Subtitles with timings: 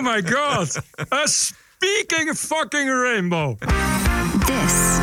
[0.00, 0.82] Oh my god.
[1.12, 3.56] A speaking fucking rainbow.
[4.46, 4.98] This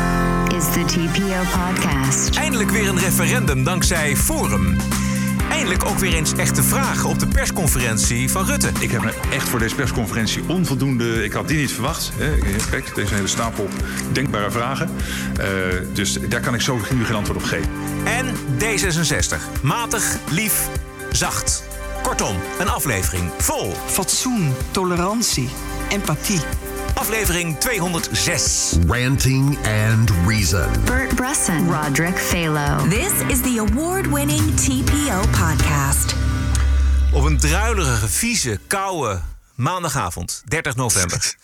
[0.56, 2.36] is the TPO podcast.
[2.36, 4.76] Eindelijk weer een referendum dankzij Forum.
[5.50, 8.70] Eindelijk ook weer eens echte vragen op de persconferentie van Rutte.
[8.80, 11.24] Ik heb me echt voor deze persconferentie onvoldoende.
[11.24, 12.10] Ik had die niet verwacht.
[12.16, 12.38] Hè.
[12.70, 13.68] Kijk, deze hele stapel
[14.12, 14.90] denkbare vragen.
[15.40, 15.46] Uh,
[15.92, 17.70] dus daar kan ik zo nu geen antwoord op geven.
[18.04, 19.62] En D66.
[19.62, 20.68] Matig, lief,
[21.12, 21.67] zacht.
[22.08, 25.48] Kortom, een aflevering vol fatsoen, tolerantie,
[25.88, 26.40] empathie.
[26.94, 28.76] Aflevering 206.
[28.86, 30.84] Ranting and Reason.
[30.84, 32.88] Bert Bresson, Roderick Phalo.
[32.88, 36.14] This is the award-winning TPO podcast.
[37.12, 39.20] Op een druilerige, vieze, koude
[39.54, 41.18] maandagavond, 30 november.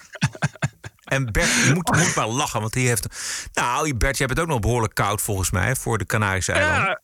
[1.05, 3.07] En Bert moet, moet maar lachen, want hij heeft...
[3.53, 5.77] Nou, Bert, je hebt het ook nog behoorlijk koud volgens mij...
[5.77, 6.89] voor de Canarische eilanden.
[6.89, 7.01] Ja,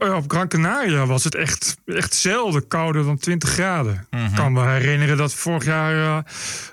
[0.00, 4.06] op Gran Canaria was het echt, echt zelden kouder dan 20 graden.
[4.10, 6.18] Ik kan me herinneren dat vorig jaar uh,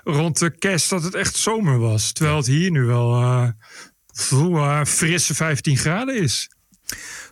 [0.04, 2.12] rond de kerst dat het echt zomer was.
[2.12, 6.50] Terwijl het hier nu wel uh, frisse 15 graden is.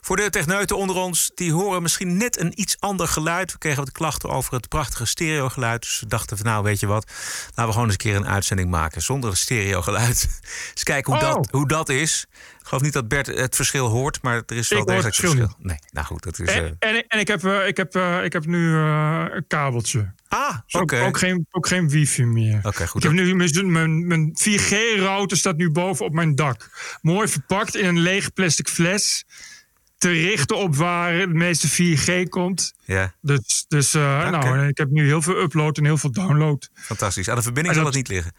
[0.01, 3.53] Voor de techneuten onder ons, die horen misschien net een iets ander geluid.
[3.53, 5.83] We kregen wat klachten over het prachtige stereogeluid.
[5.83, 7.11] Dus we dachten van nou, weet je wat,
[7.47, 10.41] laten we gewoon eens een keer een uitzending maken zonder stereogeluid.
[10.71, 11.35] eens kijken hoe, Oh.
[11.35, 12.27] dat, hoe dat is.
[12.71, 15.57] Geloof niet dat Bert het verschil hoort, maar er is wel degelijk verschil verschil.
[15.59, 16.49] Nee, nou goed, dat is...
[16.49, 20.13] eh, En, en, en ik, heb, eh, ik, heb, eh, ik heb nu een kabeltje.
[20.29, 21.01] ah, Dus oké.
[21.01, 22.59] ook, ook, geen, ook geen wifi meer.
[22.63, 23.05] Oké, goed.
[23.05, 26.71] Ik heb nu mijn, mijn, mijn 4G-router staat nu boven op mijn dak.
[27.03, 29.25] Mooi verpakt in een lege plastic fles.
[29.99, 32.75] Te richten op waar het meeste 4G komt.
[32.85, 36.71] Ja, Dus, dus nou, ik heb nu heel veel upload en heel veel download.
[36.75, 37.29] fantastisch.
[37.29, 38.33] Aan de verbinding En zal het niet liggen.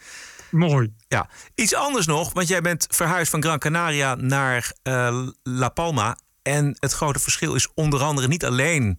[0.51, 0.93] Mooi.
[1.07, 6.17] Ja, iets anders nog, want jij bent verhuisd van Gran Canaria naar eh, La Palma.
[6.41, 8.97] En het grote verschil is onder andere niet alleen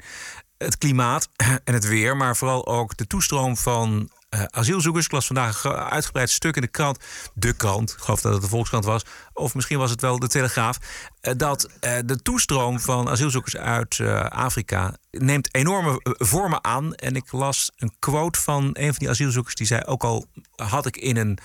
[0.58, 1.28] het klimaat
[1.64, 5.04] en het weer, maar vooral ook de toestroom van eh, asielzoekers.
[5.04, 6.98] Ik las vandaag een uitgebreid stuk in de krant,
[7.34, 9.02] de krant, ik geloof dat het de Volkskrant was,
[9.32, 10.78] of misschien was het wel de Telegraaf,
[11.20, 16.94] eh, dat eh, de toestroom van asielzoekers uit Afrika neemt enorme vormen aan.
[16.94, 20.26] En ik las een quote van een van die asielzoekers die zei: ook al
[20.56, 21.38] had ik in een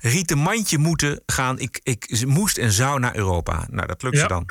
[0.00, 1.58] rieten mandje moeten gaan.
[1.58, 3.66] Ik, ik moest en zou naar Europa.
[3.70, 4.22] Nou, dat lukt Ja.
[4.22, 4.48] ze dan.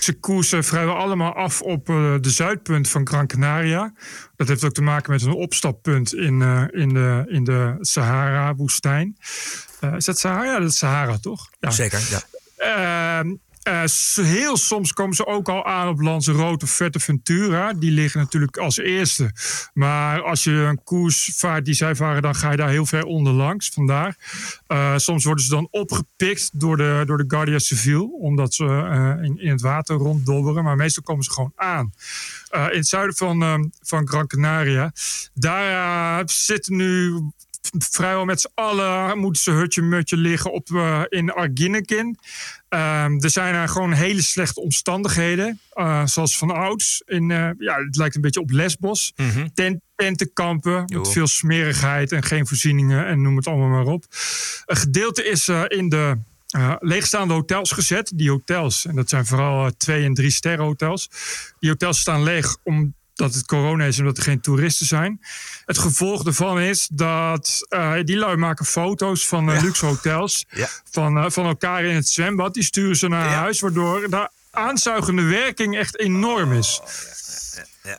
[0.00, 3.92] Ze koersen vrijwel allemaal af op eh, de zuidpunt van Gran Canaria.
[4.36, 9.16] Dat heeft ook te maken met een opstappunt in, eh, in de, in de Sahara-woestijn.
[9.80, 10.44] Eh, is dat Sahara?
[10.44, 11.48] Ja, dat is Sahara, toch?
[11.60, 11.70] Ja.
[11.70, 13.22] Zeker, ja.
[13.62, 13.82] Eh,
[14.14, 17.72] heel soms komen ze ook al aan op Lanzarote of Fuerteventura.
[17.72, 19.30] Die liggen natuurlijk als eerste.
[19.72, 23.04] Maar als je een koers vaart die zij varen, dan ga je daar heel ver
[23.04, 23.68] onderlangs.
[23.68, 24.16] Vandaar.
[24.66, 28.04] Eh, soms worden ze dan opgepikt door de, door de Guardia Civil.
[28.06, 30.64] Omdat ze eh, in, in het water ronddobberen.
[30.64, 31.92] Maar meestal komen ze gewoon aan.
[32.50, 34.92] In het zuiden van, ehm, van Gran Canaria.
[35.34, 37.22] Daar zitten nu
[37.78, 42.18] vrijwel met z'n allen moeten ze hutje-mutje liggen op, eh, in Arginnekin.
[42.68, 45.60] Ehm, er zijn er gewoon hele slechte omstandigheden.
[45.72, 47.02] eh, zoals van ouds.
[47.06, 49.12] In, eh, ja, het lijkt een beetje op Lesbos.
[49.54, 51.02] Tent, tentenkampen Joh.
[51.02, 54.04] met veel smerigheid en geen voorzieningen en noem het allemaal maar op.
[54.66, 56.18] Een gedeelte is in de
[56.78, 58.12] leegstaande hotels gezet.
[58.14, 61.10] Die hotels, en dat zijn vooral twee- en drie sterren hotels.
[61.58, 62.56] Die hotels staan leeg
[63.20, 65.20] omdat het corona is en omdat er geen toeristen zijn.
[65.64, 70.46] Het gevolg daarvan is dat eh, die lui maken foto's van eh, luxe hotels.
[70.50, 70.68] Ja.
[70.90, 72.54] Van, eh, van elkaar in het zwembad.
[72.54, 73.34] Die sturen ze naar Ja.
[73.38, 76.80] huis, waardoor de aanzuigende werking echt enorm is.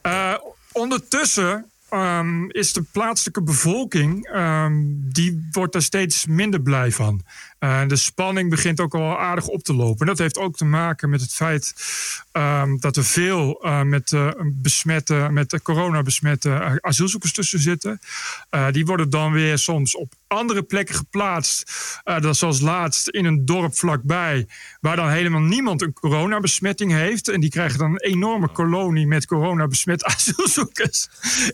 [0.01, 0.33] Eh,
[0.71, 7.21] ondertussen ehm, is de plaatselijke bevolking, ehm, die wordt daar steeds minder blij van.
[7.59, 9.99] Eh, de spanning begint ook al aardig op te lopen.
[9.99, 11.73] En dat heeft ook te maken met het feit
[12.31, 17.59] ehm, dat er veel eh, met, eh, besmette, met de corona besmette eh, asielzoekers tussen
[17.59, 17.99] zitten.
[18.71, 21.71] Die worden dan weer soms op andere plekken geplaatst.
[22.03, 24.47] Dat is zoals laatst in een dorp vlakbij,
[24.81, 27.27] waar dan helemaal niemand een coronabesmetting heeft.
[27.27, 31.07] En die krijgen dan een enorme kolonie met coronabesmette asielzoekers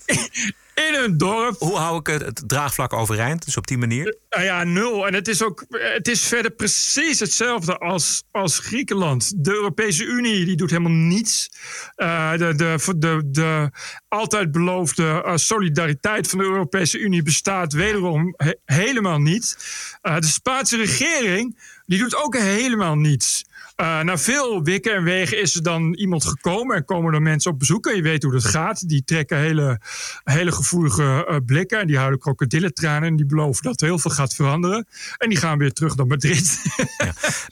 [0.76, 1.56] in, hun dorp.
[1.60, 3.46] Hoe hou ik het, het draagvlak overeind?
[3.46, 4.18] Dus op die manier?
[4.30, 5.08] Nou ja, nul.
[5.08, 9.46] En het is ook het is verder precies hetzelfde als, als Griekenland.
[9.46, 11.50] De Europese Unie die doet helemaal niets.
[11.96, 13.70] Eh, de, de, de, de
[14.08, 19.58] altijd beloofde eh, solidariteit van de Europese Unie bestaat wederom he- helemaal niet.
[20.02, 23.46] Eh, de Spaanse regering die doet ook helemaal niets.
[23.76, 27.52] Eh, na veel wikken en wegen is er dan iemand gekomen en komen er mensen
[27.52, 27.86] op bezoek.
[27.86, 28.90] En je weet hoe dat gaat.
[28.90, 29.82] Die trekken hele,
[30.24, 33.10] hele gevoelige eh, blikken en die houden krokodillentranen.
[33.10, 34.88] En die beloven dat er heel veel gaat veranderen.
[35.18, 36.62] En die gaan weer terug naar Madrid.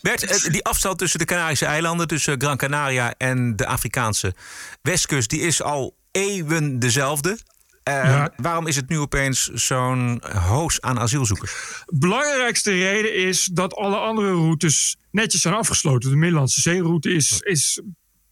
[0.01, 4.33] Bert, eh, die afstand tussen de Canarische eilanden, tussen Gran Canaria en de Afrikaanse
[4.81, 7.37] westkust, die is al eeuwen dezelfde.
[7.83, 8.33] Eh, Ja.
[8.35, 11.83] Waarom is het nu opeens zo'n hoos aan asielzoekers?
[11.85, 16.09] belangrijkste reden is dat alle andere routes netjes zijn afgesloten.
[16.09, 17.81] De Middellandse zeeroute is, is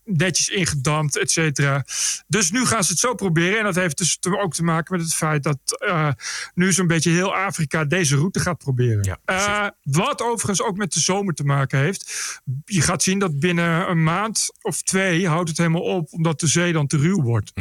[0.04, 1.86] netjes ingedampt, et cetera.
[2.28, 3.58] Dus nu gaan ze het zo proberen.
[3.58, 5.58] En dat heeft dus ook te maken met het feit dat
[5.88, 6.10] eh,
[6.54, 9.04] nu zo'n beetje heel Afrika deze route gaat proberen.
[9.04, 12.30] Ja, Eh, wat overigens ook met de zomer te maken heeft.
[12.66, 16.48] Je gaat zien dat binnen een maand of twee houdt het helemaal op, omdat de
[16.48, 17.52] zee dan te ruw wordt.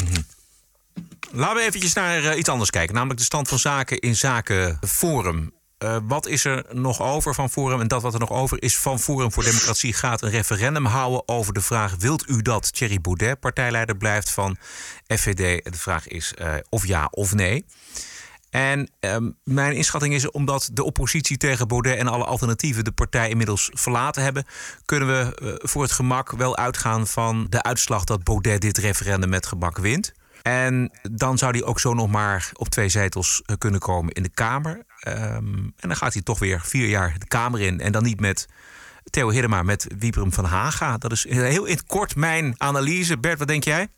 [1.32, 2.94] Laten we eventjes naar eh, iets anders kijken.
[2.94, 5.52] Namelijk de stand van zaken in zaken Forum.
[5.78, 7.80] Eh, wat is er nog over van Forum?
[7.80, 11.28] En dat wat er nog over is van Forum voor Democratie gaat een referendum houden
[11.28, 14.56] over de vraag: wilt u dat Thierry Baudet partijleider blijft van
[15.06, 15.64] FVD?
[15.64, 17.64] De vraag is eh, of ja of nee.
[18.50, 23.28] En ehm, mijn inschatting is, omdat de oppositie tegen Baudet en alle alternatieven de partij
[23.28, 24.44] inmiddels verlaten hebben,
[24.84, 29.46] kunnen we voor het gemak wel uitgaan van de uitslag dat Baudet dit referendum met
[29.46, 30.12] gemak wint.
[30.42, 34.22] En dan zou hij ook zo nog maar op twee zetels eh, kunnen komen in
[34.22, 34.84] de Kamer.
[35.00, 37.80] Ehm, en dan gaat hij toch weer vier jaar de Kamer in.
[37.80, 38.48] En dan niet met
[39.10, 40.98] Theo Hiddema, met Wiebrum van Haga.
[40.98, 43.18] Dat is heel in het kort mijn analyse.
[43.18, 43.88] Bert, wat denk jij?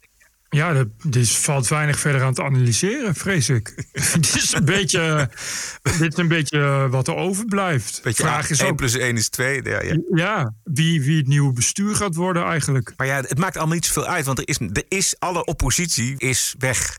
[0.57, 3.75] Ja, er er valt weinig verder aan te analyseren, vrees ik.
[4.15, 5.31] dit, is een beetje,
[5.99, 8.01] dit is een beetje wat er overblijft.
[8.03, 9.63] Weet je, Vraag is 1 ook, plus 1 is 2.
[9.63, 9.99] Ja, ja.
[10.15, 12.93] ja, wie, wie het nieuwe bestuur gaat worden eigenlijk.
[12.97, 14.25] Maar ja, het maakt allemaal niet zoveel uit.
[14.25, 16.99] Want er is, er is alle oppositie is weg.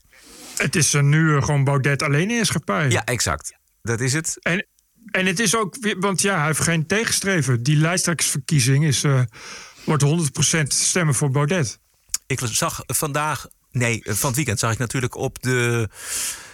[0.57, 2.89] Het is er nu eh, gewoon Baudet alleen in heerschappij.
[2.89, 3.57] Ja, exact.
[3.81, 4.37] Dat is het.
[4.41, 4.67] En,
[5.11, 7.63] en het is ook, want ja, hij heeft geen tegenstrever.
[7.63, 9.21] Die lijsttrekkersverkiezing is, eh,
[9.85, 11.81] wordt 100% stemmen voor Baudet.
[12.27, 15.89] Ik zag vandaag, nee, van het weekend zag ik natuurlijk op de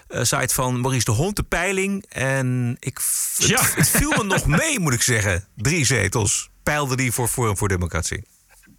[0.07, 2.05] eh, site van Maurice de Hond de peiling.
[2.09, 2.97] En ik,
[3.37, 3.59] het, Ja.
[3.75, 5.47] het viel me nog mee, moet ik zeggen.
[5.55, 8.23] Drie zetels peilde die voor Forum voor Democratie.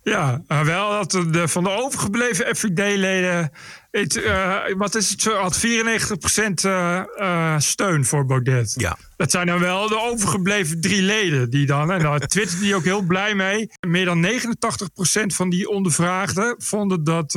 [0.03, 3.53] Ja, maar wel dat de, de- van de overgebleven FVD-leden.
[3.91, 5.25] Het, eh, wat is het?
[5.25, 8.75] Had 94% eh, eh, steun voor Baudet.
[8.77, 8.97] Ja.
[9.17, 11.91] Dat zijn dan wel de overgebleven drie leden die dan.
[11.93, 13.71] En daar twitterde die ook heel blij mee.
[13.87, 17.33] Meer dan 89% van die ondervraagden vonden dat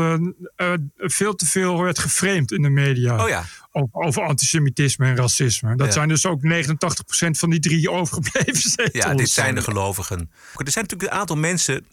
[0.98, 3.24] veel te veel werd geframed in de media.
[3.24, 3.44] Oh ja.
[3.72, 5.76] Over, over antisemitisme en racisme.
[5.76, 5.94] Dat Ja.
[5.94, 9.04] zijn dus ook 89% van die drie overgebleven zetels.
[9.04, 10.18] Ja, dit zijn de gelovigen.
[10.56, 11.86] Er zijn natuurlijk een aantal mensen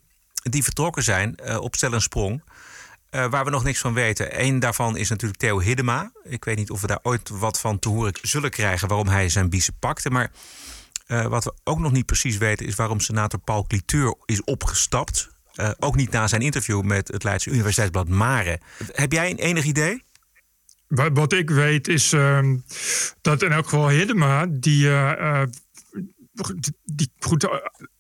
[0.43, 2.43] die vertrokken zijn op stel en sprong.
[3.11, 4.41] Eh, waar we nog niks van weten.
[4.41, 6.13] Eén daarvan is natuurlijk Theo Hiddema.
[6.23, 9.29] Ik weet niet of we daar ooit wat van te horen zullen krijgen waarom hij
[9.29, 10.11] zijn biezen pakte.
[10.11, 10.31] Maar
[11.07, 15.31] eh, wat we ook nog niet precies weten is waarom senator Paul Cliteur is opgestapt.
[15.55, 18.61] Eh, ook niet na zijn interview met het Leidse Universiteitsblad Mare.
[18.93, 20.03] Heb jij een enig idee?
[20.89, 22.57] Wat, ik weet is ehm,
[23.21, 24.89] dat in elk geval Hiddema, die,
[26.85, 27.49] die, goed,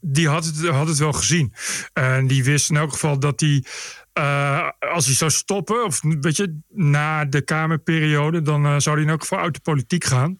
[0.00, 1.54] die had, het, had het wel gezien.
[1.92, 3.64] En die wist in elk geval dat hij,
[4.12, 9.08] eh, als hij zou stoppen, of weet je, na de Kamerperiode, dan eh, zou hij
[9.08, 10.38] elk geval uit de politiek gaan.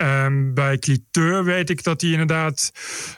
[0.00, 2.70] Ehm, bij Cliteur weet ik dat hij inderdaad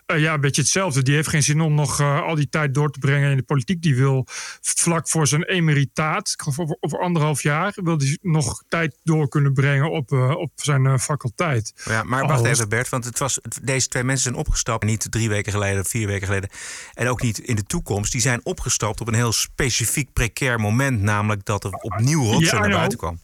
[0.06, 1.02] eh, ja, een beetje hetzelfde.
[1.02, 3.42] Die heeft geen zin om nog eh, al die tijd door te brengen in de
[3.42, 3.82] politiek.
[3.82, 4.26] Die wil
[4.60, 9.90] vlak voor zijn emeritaat, over, over anderhalf jaar, wil hij nog tijd door kunnen brengen
[9.90, 11.72] op, eh, op zijn faculteit.
[11.84, 14.84] Ja, maar wacht even Bert, want het was, deze twee mensen zijn opgestapt.
[14.84, 16.50] Niet drie weken geleden, vier weken geleden.
[16.94, 18.12] En ook niet in de toekomst.
[18.12, 21.00] Die zijn opgestapt op een heel specifiek precair moment.
[21.00, 23.18] Namelijk dat er opnieuw rotzooi Ja, naar buiten kwam.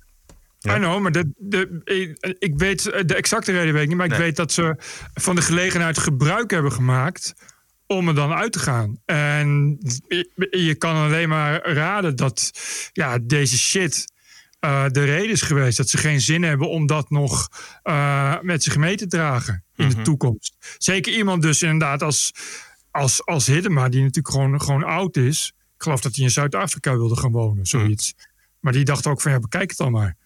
[0.59, 0.75] Ja.
[0.77, 1.81] I know, maar de, de,
[2.39, 3.97] ik- weet de exacte reden weet ik niet.
[3.97, 4.75] Maar ik weet dat ze
[5.15, 7.35] van de gelegenheid gebruik hebben gemaakt
[7.87, 8.99] om er dan uit te gaan.
[9.05, 9.79] En
[10.51, 12.51] je, kan alleen maar raden dat
[12.93, 14.13] ja, deze shit
[14.61, 15.77] eh, de reden is geweest.
[15.77, 17.49] Dat ze geen zin hebben om dat nog
[17.83, 19.97] eh, met zich mee te dragen in Mhm.
[19.97, 20.57] de toekomst.
[20.79, 22.33] Zeker iemand dus inderdaad als,
[22.91, 25.53] als, als Hiddema, die natuurlijk gewoon, gewoon oud is.
[25.77, 28.15] Ik geloof dat hij in Zuid-Afrika wilde gaan wonen, zoiets.
[28.61, 30.17] Maar die dacht ook van, ja, bekijk het dan maar.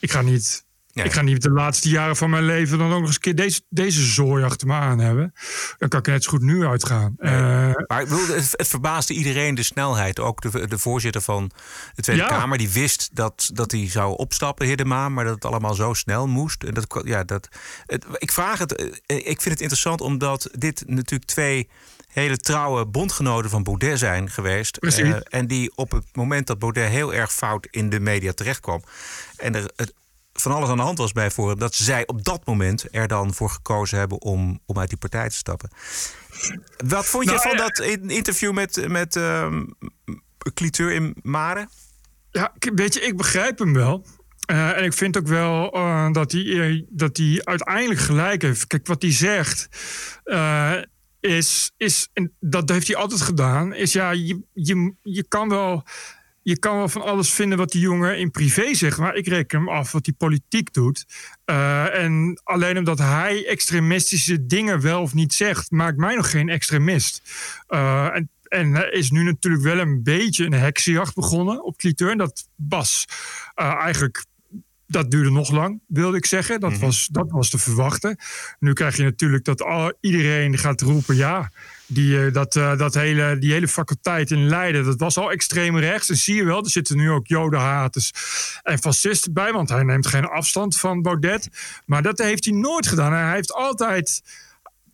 [0.00, 3.06] Ik ga niet, ik ga niet de laatste jaren van mijn leven dan ook nog
[3.06, 5.32] eens een keer deze, deze zooi achter me aan hebben.
[5.78, 7.14] Dan kan ik net zo goed nu uitgaan.
[7.18, 7.30] Eh,
[7.86, 10.20] Maar het, het verbaasde iedereen de snelheid.
[10.20, 11.50] Ook de, de voorzitter van
[11.94, 12.28] de Tweede Ja.
[12.28, 12.58] Kamer.
[12.58, 15.08] Die wist dat, dat hij zou opstappen, Hiddema.
[15.08, 16.62] Maar dat het allemaal zo snel moest.
[16.64, 17.48] En dat, ja, dat,
[17.86, 18.74] het, ik vraag het.
[19.06, 21.68] eh, Ik vind het interessant omdat dit natuurlijk twee
[22.12, 24.78] hele trouwe bondgenoten van Baudet zijn geweest.
[24.78, 25.12] Precies.
[25.12, 28.82] Eh, en die op het moment dat Baudet heel erg fout in de media terechtkwam.
[29.36, 29.92] En er het,
[30.32, 31.58] van alles aan de hand was bij Forum.
[31.58, 35.28] Dat zij op dat moment er dan voor gekozen hebben om, om uit die partij
[35.28, 35.70] te stappen.
[36.86, 37.56] Wat vond je Nou, van ja.
[37.56, 39.64] dat in- interview met, met ehm
[40.54, 41.68] Cliteur in Mare?
[42.30, 44.06] Ja, weet je, ik begrijp hem wel.
[44.46, 48.66] Eh, en ik vind ook wel eh, dat, hij, dat hij uiteindelijk gelijk heeft.
[48.66, 49.68] Kijk, wat hij zegt
[51.20, 55.84] is, is en dat heeft hij altijd gedaan, is ja, je, je, je kan wel...
[56.42, 59.58] je kan wel van alles vinden wat die jongen in privé zegt, maar ik reken
[59.58, 61.06] hem af wat hij politiek doet.
[61.46, 66.48] Uh, en alleen omdat hij extremistische dingen wel of niet zegt, maakt mij nog geen
[66.48, 67.22] extremist.
[67.68, 72.10] Uh, en en is nu natuurlijk wel een beetje een heksenjacht begonnen op Cliteur.
[72.10, 73.04] En dat was
[73.56, 74.24] uh, eigenlijk
[74.90, 76.60] dat duurde nog lang, wilde ik zeggen.
[76.60, 78.16] Dat, was, dat was te verwachten.
[78.58, 81.50] Nu krijg je natuurlijk dat al, iedereen gaat roepen: ja,
[81.86, 85.78] die, uh, dat, uh, dat hele, die hele faculteit in Leiden, dat was al extreem
[85.78, 86.08] rechts.
[86.08, 88.12] En zie je wel, er zitten nu ook jodenhaters
[88.62, 91.48] en fascisten bij, want hij neemt geen afstand van Baudet.
[91.86, 93.12] Maar dat heeft hij nooit gedaan.
[93.12, 94.22] Hij heeft altijd.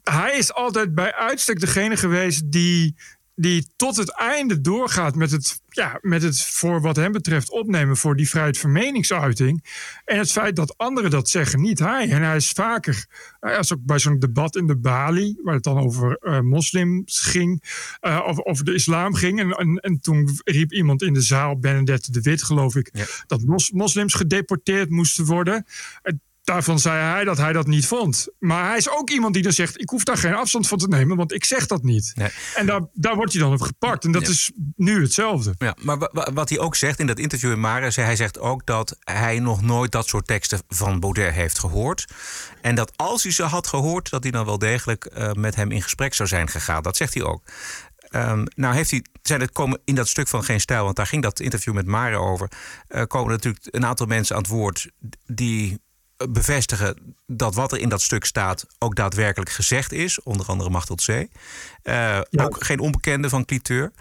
[0.03, 2.95] Hij is altijd bij uitstek degene geweest die
[3.38, 7.97] die tot het einde doorgaat met het, ja, met het voor wat hem betreft opnemen
[7.97, 9.64] voor die vrijheid van meningsuiting.
[10.05, 12.11] En het feit dat anderen dat zeggen, niet hij.
[12.11, 13.07] En hij is vaker,
[13.40, 17.62] als ook bij zo'n debat in de Bali, waar het dan over uh, moslims ging,
[18.00, 19.40] uh, of over de islam ging.
[19.40, 23.05] En, en, en, toen riep iemand in de zaal, Benedette de Wit geloof ik, ja.
[23.26, 25.66] dat mos, moslims gedeporteerd moesten worden.
[26.47, 28.29] Daarvan zei hij dat hij dat niet vond.
[28.38, 30.88] Maar hij is ook iemand die dan zegt: Ik hoef daar geen afstand van te
[30.88, 32.12] nemen, want ik zeg dat niet.
[32.15, 32.29] Nee.
[32.55, 34.05] En daar, daar wordt hij dan op gepakt.
[34.05, 34.29] En dat ja.
[34.29, 35.55] is nu hetzelfde.
[35.59, 35.99] Ja, maar
[36.35, 39.62] wat hij ook zegt in dat interview in Mare, hij zegt ook dat hij nog
[39.62, 42.05] nooit dat soort teksten van Baudet heeft gehoord.
[42.61, 45.71] En dat als hij ze had gehoord, dat hij dan wel degelijk uh, met hem
[45.71, 46.83] in gesprek zou zijn gegaan.
[46.83, 47.43] Dat zegt hij ook.
[48.11, 51.07] Um, nou heeft hij, zijn het komen in dat stuk van Geen Stijl, want daar
[51.07, 52.50] ging dat interview met Mare over.
[52.88, 54.91] Uh, komen natuurlijk een aantal mensen aan het woord
[55.26, 55.85] die
[56.28, 60.23] bevestigen dat wat er in dat stuk staat ook daadwerkelijk gezegd is.
[60.23, 61.08] Onder andere Machteld C.
[61.08, 61.26] Uh,
[61.82, 62.44] ja.
[62.44, 63.92] Ook geen onbekende van Cliteur.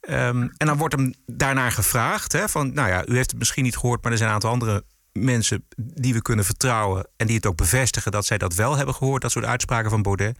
[0.00, 2.32] Um, en dan wordt hem daarnaar gevraagd.
[2.32, 4.50] Hè, van, nou ja, u heeft het misschien niet gehoord, maar er zijn een aantal
[4.50, 7.06] andere mensen die we kunnen vertrouwen.
[7.16, 9.22] en die het ook bevestigen dat zij dat wel hebben gehoord.
[9.22, 10.38] Dat soort uitspraken van Baudet.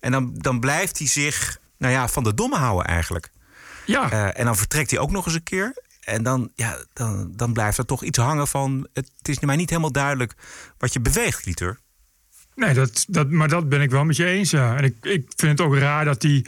[0.00, 3.30] En dan, dan blijft hij zich nou ja, van de domme houden eigenlijk.
[3.86, 4.12] Ja.
[4.12, 5.76] Uh, en dan vertrekt hij ook nog eens een keer.
[6.06, 8.88] En dan, ja, dan, dan blijft er toch iets hangen van...
[8.92, 10.34] het is mij niet helemaal duidelijk
[10.78, 11.78] wat je beweegt, Lieter.
[12.54, 14.76] Nee, dat, dat, maar dat ben ik wel met je eens, ja.
[14.76, 16.46] En ik, ik vind het ook raar dat hij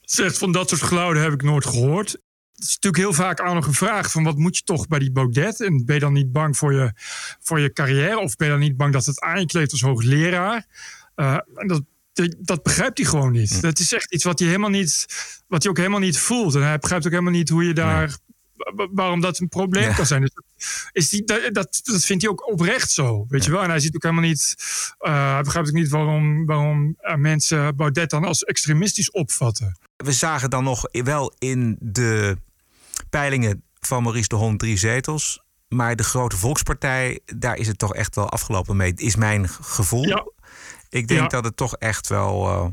[0.00, 0.38] zegt...
[0.38, 2.10] van dat soort geluiden heb ik nooit gehoord.
[2.52, 5.12] Het is natuurlijk heel vaak aan nog gevraagd van wat moet je toch bij die
[5.12, 5.60] Baudet?
[5.60, 6.92] En ben je dan niet bang voor je,
[7.40, 8.18] voor je carrière?
[8.18, 10.66] Of ben je dan niet bang dat het aan je kleeft als hoogleraar?
[11.16, 11.82] Uh, en dat,
[12.38, 13.62] dat begrijpt hij gewoon niet.
[13.62, 15.06] Dat is echt iets wat hij helemaal niet,
[15.46, 16.54] wat hij ook helemaal niet voelt.
[16.54, 18.06] En hij begrijpt ook helemaal niet hoe je daar...
[18.06, 18.16] Nee
[18.92, 19.94] waarom dat een probleem ja.
[19.94, 20.20] kan zijn.
[20.20, 20.32] Dus
[20.92, 23.46] is die, dat, dat, dat vindt hij ook oprecht zo, weet ja.
[23.46, 23.62] je wel.
[23.62, 24.54] En hij ziet ook helemaal niet,
[25.00, 29.78] uh, hij begrijpt ook niet waarom, waarom uh, mensen Baudet dan als extremistisch opvatten.
[29.96, 32.36] We zagen dan nog wel in de
[33.10, 35.44] peilingen van Maurice de Hond drie zetels.
[35.68, 40.06] Maar de grote volkspartij, daar is het toch echt wel afgelopen mee, is mijn gevoel.
[40.06, 40.26] Ja.
[40.88, 42.66] Ik denk dat het toch echt wel uh,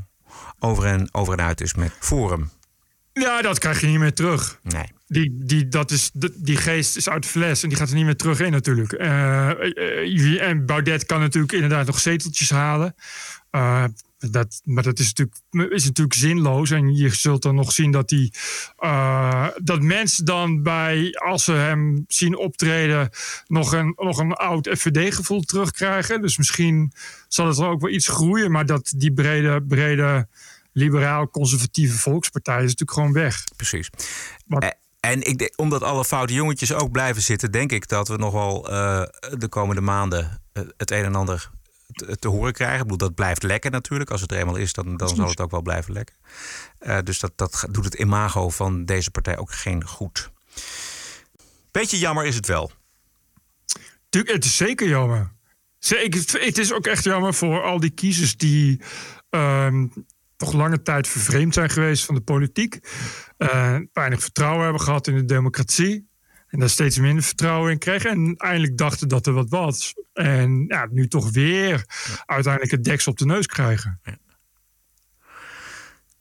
[0.60, 2.52] over, en, over en uit is met Forum.
[3.13, 4.60] Ja, dat krijg je niet meer terug.
[4.63, 4.92] Nee.
[5.13, 8.05] Die, die, dat is, die geest is uit de fles en die gaat er niet
[8.05, 8.91] meer terug in natuurlijk.
[8.91, 12.96] Uh, uh, en Baudet kan natuurlijk inderdaad nog zeteltjes halen.
[13.51, 13.84] Uh,
[14.32, 16.72] dat, maar dat is natuurlijk, is natuurlijk zinloos.
[16.72, 18.34] En je zult dan nog zien dat, die,
[19.63, 23.10] dat mensen dan bij, als ze hem zien optreden,
[23.48, 26.22] nog een, nog een oud FVD-gevoel terugkrijgen.
[26.22, 26.93] Dus misschien
[27.27, 28.51] zal het dan ook wel iets groeien.
[28.51, 30.27] Maar dat die brede, brede
[30.74, 33.43] liberaal-conservatieve volkspartij is natuurlijk gewoon weg.
[33.55, 33.89] Precies.
[34.46, 34.74] Maar,
[35.05, 38.72] en ik, omdat alle foute jongetjes ook blijven zitten, denk ik dat we nog wel
[38.72, 39.03] uh,
[39.38, 41.51] de komende maanden uh, het een en ander
[42.19, 42.77] te, horen krijgen.
[42.77, 44.10] Ik bedoel, dat blijft lekker natuurlijk.
[44.10, 46.15] Als het er eenmaal is, dan, dan zal het ook wel blijven lekken.
[46.79, 50.31] Uh, dus dat, dat doet het imago van deze partij ook geen goed.
[51.72, 52.72] Beetje jammer is het wel.
[54.10, 55.31] Tuurlijk, het is zeker jammer.
[55.79, 58.81] Het is ook echt jammer voor al die kiezers die
[59.29, 59.88] ehm,
[60.36, 62.79] toch lange tijd vervreemd zijn geweest van de politiek.
[63.43, 66.12] Uh, weinig vertrouwen hebben gehad in de democratie.
[66.47, 68.09] En daar steeds minder vertrouwen in kregen.
[68.09, 69.93] En eindelijk dachten dat er wat was.
[70.13, 71.85] En ja, nu toch weer
[72.25, 74.01] uiteindelijk het deksel op de neus krijgen.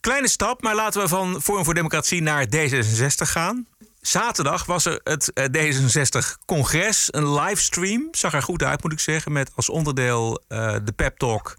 [0.01, 3.67] Kleine stap, maar laten we van Forum voor Democratie naar D66 gaan.
[4.01, 8.09] Zaterdag was er het D66-congres, een livestream.
[8.11, 9.33] Zag er goed uit, moet ik zeggen.
[9.33, 11.57] Met als onderdeel uh, de pep talk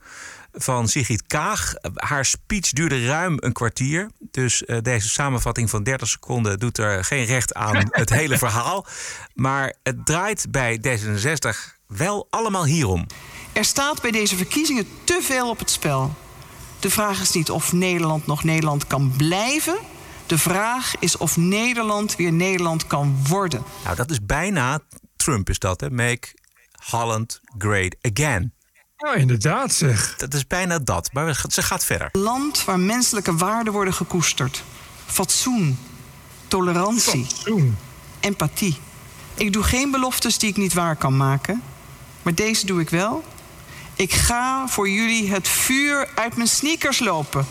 [0.54, 1.74] van Sigrid Kaag.
[1.94, 4.10] Haar speech duurde ruim een kwartier.
[4.32, 8.86] Dus uh, deze samenvatting van 30 seconden doet er geen recht aan het hele verhaal.
[9.34, 13.06] Maar het draait bij D66 wel allemaal hierom.
[13.54, 16.16] Er staat bij deze verkiezingen te veel op het spel.
[16.80, 19.78] De vraag is niet of Nederland nog Nederland kan blijven.
[20.28, 23.64] De vraag is of Nederland weer Nederland kan worden.
[23.84, 24.80] Nou, dat is bijna
[25.16, 25.90] Trump, is dat, hè?
[25.90, 26.28] Make
[26.90, 28.54] Holland great again.
[29.04, 30.16] Ja, inderdaad zeg.
[30.16, 32.10] Dat is bijna dat, maar ze gaat verder.
[32.12, 34.64] Land waar menselijke waarden worden gekoesterd.
[35.06, 35.80] Fatsoen,
[36.48, 37.78] tolerantie, Fatsoen.
[38.20, 38.78] empathie.
[39.34, 41.62] Ik doe geen beloftes die ik niet waar kan maken,
[42.22, 43.24] maar deze doe ik wel.
[43.96, 47.46] Ik ga voor jullie het vuur uit mijn sneakers lopen.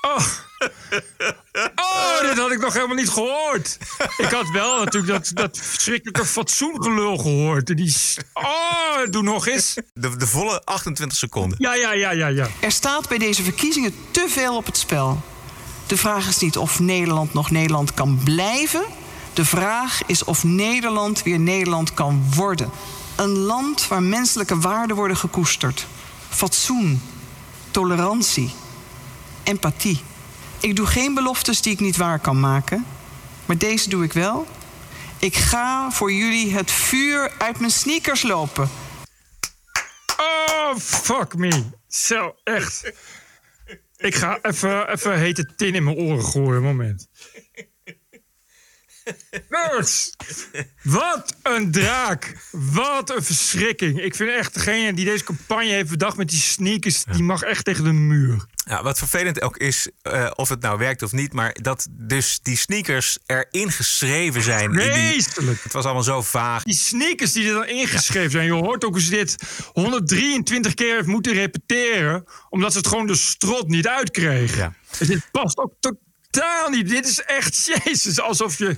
[0.00, 0.26] Oh.
[1.74, 3.78] oh, dit had ik nog helemaal niet gehoord.
[4.16, 7.70] Ik had wel natuurlijk dat, dat verschrikkelijke fatsoengelul gehoord.
[7.70, 7.94] En Die,
[8.32, 9.74] oh, doe nog eens.
[9.92, 11.58] De, de volle 28 seconden.
[11.60, 12.48] Ja, ja, ja, ja, ja.
[12.60, 15.22] Er staat bij deze verkiezingen te veel op het spel.
[15.86, 18.84] De vraag is niet of Nederland nog Nederland kan blijven.
[19.34, 22.70] De vraag is of Nederland weer Nederland kan worden.
[23.16, 25.86] Een land waar menselijke waarden worden gekoesterd.
[26.28, 27.02] Fatsoen,
[27.70, 28.50] tolerantie,
[29.42, 30.00] empathie.
[30.60, 32.86] Ik doe geen beloftes die ik niet waar kan maken,
[33.46, 34.46] maar deze doe ik wel.
[35.18, 38.70] Ik ga voor jullie het vuur uit mijn sneakers lopen.
[40.16, 41.64] Oh, fuck me.
[41.88, 42.92] Zo, echt.
[43.96, 46.62] Ik ga even, even hete tin in mijn oren gooien.
[46.62, 47.08] Moment.
[49.48, 50.16] Nerds!
[50.82, 52.36] Wat een draak.
[52.50, 54.00] Wat een verschrikking.
[54.00, 57.04] Ik vind echt degene die deze campagne heeft bedacht met die sneakers...
[57.04, 58.46] die mag echt tegen de muur.
[58.70, 62.38] Ja, wat vervelend ook is, eh, of het nou werkt of niet, maar dat dus
[62.42, 64.72] die sneakers erin geschreven zijn.
[64.72, 65.62] Vreselijk.
[65.62, 66.62] het was allemaal zo vaag.
[66.62, 68.44] Die sneakers die er dan ingeschreven zijn.
[68.44, 69.36] Je hoort ook hoe ze dit
[69.72, 72.24] 123 keer heeft moeten repeteren.
[72.48, 74.58] Omdat ze het gewoon de strot niet uitkregen.
[74.58, 74.74] Ja.
[74.98, 76.88] Dus dit past ook totaal niet.
[76.88, 78.76] Dit is echt, jezus, alsof je,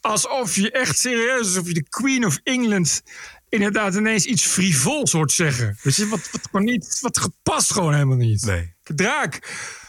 [0.00, 3.02] alsof je echt serieus, alsof je de Queen of England
[3.48, 5.78] inderdaad ineens iets frivols hoort zeggen.
[5.82, 8.42] Dus wat, wat gewoon niet, wat gepast gewoon helemaal niet.
[8.42, 8.74] Nee.
[8.82, 9.40] Draak.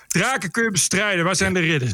[0.07, 1.25] Draken kun je bestrijden.
[1.25, 1.93] Waar zijn de ridders?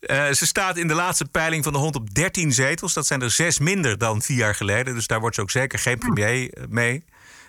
[0.00, 2.92] Eh, ze staat in de laatste peiling van de hond op 13 zetels.
[2.92, 4.94] Dat zijn er zes minder dan vier jaar geleden.
[4.94, 7.04] Dus daar wordt ze ook zeker geen premier eh, mee.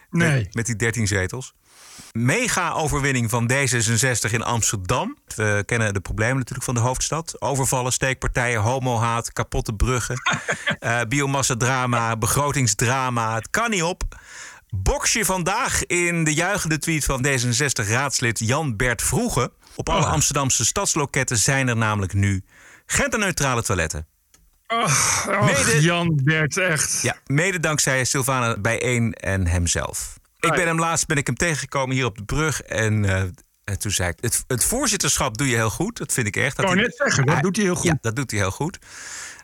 [0.09, 0.43] Nee.
[0.43, 1.53] Met, met die 13 zetels.
[2.11, 5.17] Mega-overwinning van D66 in Amsterdam.
[5.35, 7.41] We kennen de problemen natuurlijk van de hoofdstad.
[7.41, 10.15] Overvallen, steekpartijen, homohaat, kapotte bruggen.
[10.79, 13.35] eh biomassa-drama, begrotingsdrama.
[13.35, 14.03] Het kan niet op.
[14.75, 19.51] Boksje vandaag in de juichende tweet van D66-raadslid Jan-Bert Vroege.
[19.75, 22.43] Op alle Amsterdamse stadsloketten zijn er namelijk nu
[22.85, 24.07] genderneutrale toiletten.
[24.67, 27.01] Ach, Mede- Jan Bert, echt.
[27.01, 30.18] Ja, mede dankzij Sylvana Bijeen en hemzelf.
[30.39, 32.61] Ik ben hem laatst ben ik hem tegengekomen hier op de brug.
[32.61, 33.21] En, eh,
[33.63, 35.97] en toen zei ik, het, het voorzitterschap doe je heel goed.
[35.97, 36.57] Dat vind ik echt.
[36.57, 37.85] Dat hij- net zeggen, dat doet hij heel goed.
[37.85, 38.77] Ja, dat doet hij heel goed.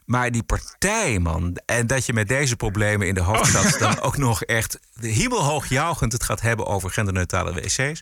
[0.05, 1.57] Maar die partij, man.
[1.65, 6.11] En dat je met deze problemen in de hoofdstad dan ook nog echt hemelhoog jouwend
[6.11, 8.01] het gaat hebben over genderneutrale wc's.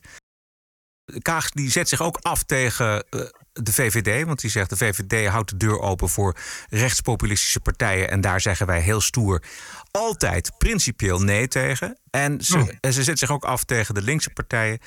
[1.21, 3.19] Kaag die zet zich ook af tegen eh,
[3.53, 4.25] de VVD.
[4.25, 6.35] Want die zegt de VVD houdt de deur open voor
[6.69, 8.09] rechtspopulistische partijen.
[8.09, 9.43] En daar zeggen wij heel stoer
[9.97, 11.97] altijd principieel nee tegen.
[12.09, 12.69] En ze, Oh.
[12.79, 14.79] en ze zet zich ook af tegen de linkse partijen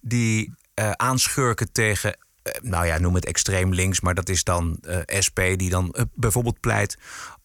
[0.00, 2.16] die eh, aanschurken tegen.
[2.42, 5.94] eh, nou ja, noem het extreem links, maar dat is dan eh, SP die dan
[6.14, 6.96] bijvoorbeeld pleit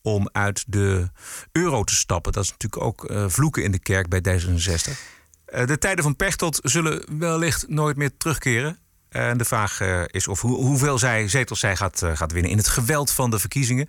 [0.01, 1.09] om uit de
[1.51, 2.31] euro te stappen.
[2.33, 4.91] Dat is natuurlijk ook vloeken in de kerk bij D66.
[5.45, 8.79] Eh, de tijden van Pechtold zullen wellicht nooit meer terugkeren.
[9.15, 12.51] En de vraag eh, is of hoe, hoeveel zij, zetels zij gaat, eh, gaat winnen
[12.51, 13.87] in het geweld van de verkiezingen.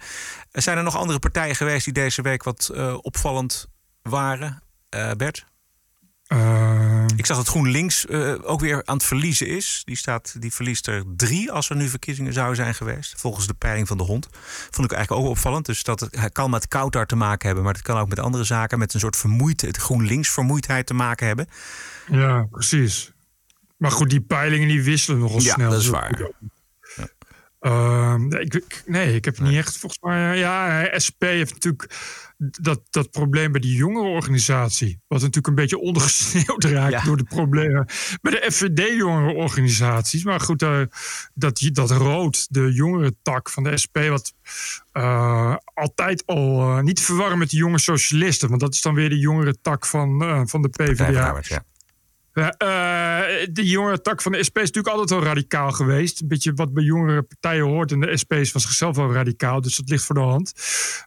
[0.50, 3.66] Er zijn er nog andere partijen geweest die deze week wat eh, opvallend
[4.02, 4.62] waren?
[4.88, 5.46] Eh, Bert?
[6.26, 9.82] Eh, Ik zag dat GroenLinks eh, ook weer aan het verliezen is.
[9.84, 13.14] Die, staat, die verliest er drie als er nu verkiezingen zouden zijn geweest.
[13.16, 14.28] Volgens de peiling van de hond.
[14.70, 15.66] Vond ik eigenlijk ook opvallend.
[15.66, 17.64] Dus dat het, kan met Kautar te maken hebben.
[17.64, 18.78] Maar het kan ook met andere zaken.
[18.78, 21.48] Met een soort vermoeidheid, GroenLinks vermoeidheid te maken hebben.
[22.10, 23.12] ja, precies.
[23.76, 25.70] Maar goed, die peilingen die wisselen nogal Ja, snel.
[25.70, 26.30] dat is waar.
[27.60, 30.32] Ehm, nee, ik, nee, ik heb niet echt volgens mij.
[30.32, 31.94] eh, Ja, SP heeft natuurlijk
[32.38, 35.00] dat, dat probleem bij die jongerenorganisatie.
[35.08, 37.02] Wat natuurlijk een beetje ondergesneeuwd raakt Ja.
[37.04, 37.86] door de problemen
[38.22, 40.24] bij de FVD-jongerenorganisaties.
[40.24, 40.80] Maar goed, eh,
[41.34, 44.32] dat, dat rood, de jongerentak van de SP, wat
[44.92, 48.48] eh, altijd al eh, niet te verwarren met de jonge socialisten.
[48.48, 51.38] Want dat is dan weer de jongerentak van, eh, van de PvdA.
[51.42, 51.64] Ja.
[52.36, 56.20] Ja, eh, de jongere tak van de SP is natuurlijk altijd wel radicaal geweest.
[56.20, 57.92] Een beetje wat bij jongere partijen hoort.
[57.92, 60.52] En de SP is van zichzelf wel radicaal, dus dat ligt voor de hand.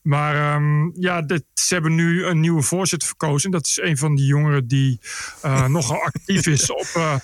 [0.03, 3.51] Maar ehm, ja, dit, ze hebben nu een nieuwe voorzitter verkozen.
[3.51, 4.99] Dat is een van die jongeren die
[5.41, 7.15] eh, nogal actief is op eh,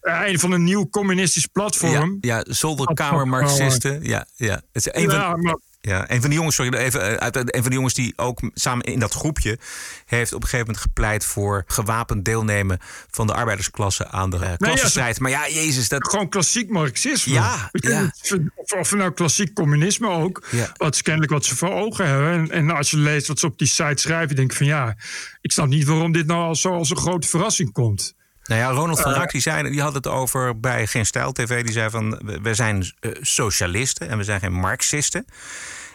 [0.00, 2.18] eh, een van een nieuw communistisch platform.
[2.20, 4.02] Ja, ja, zolderkamermarxisten.
[4.02, 4.54] Ja, ja.
[4.72, 7.62] Het is een van, maar Ja, een van de jongens, sorry, even, eh, uit, een
[7.62, 9.58] van de jongens die ook samen in dat groepje
[10.04, 12.78] heeft op een gegeven moment gepleit voor gewapend deelnemen
[13.10, 15.20] van de arbeidersklasse aan de klassenstrijd.
[15.20, 16.08] maar ja, Jezus, dat.
[16.08, 17.32] gewoon klassiek marxisme.
[17.32, 18.12] Ja, ja.
[18.54, 20.46] Of, of nou klassiek communisme ook.
[20.50, 20.72] Ja.
[20.76, 22.32] Wat is kennelijk wat ze voor ogen hebben.
[22.32, 24.96] En, en als je leest wat ze op die site schrijven, denk ik van ja,
[25.40, 28.16] ik snap niet waarom dit nou al zo als een grote verrassing komt.
[28.48, 31.64] Nou ja, Ronald van Raak die, zei, die had het over bij Geen Stijl TV.
[31.64, 32.10] Die zei van,
[32.42, 35.24] we, zijn eh, socialisten en we zijn geen marxisten.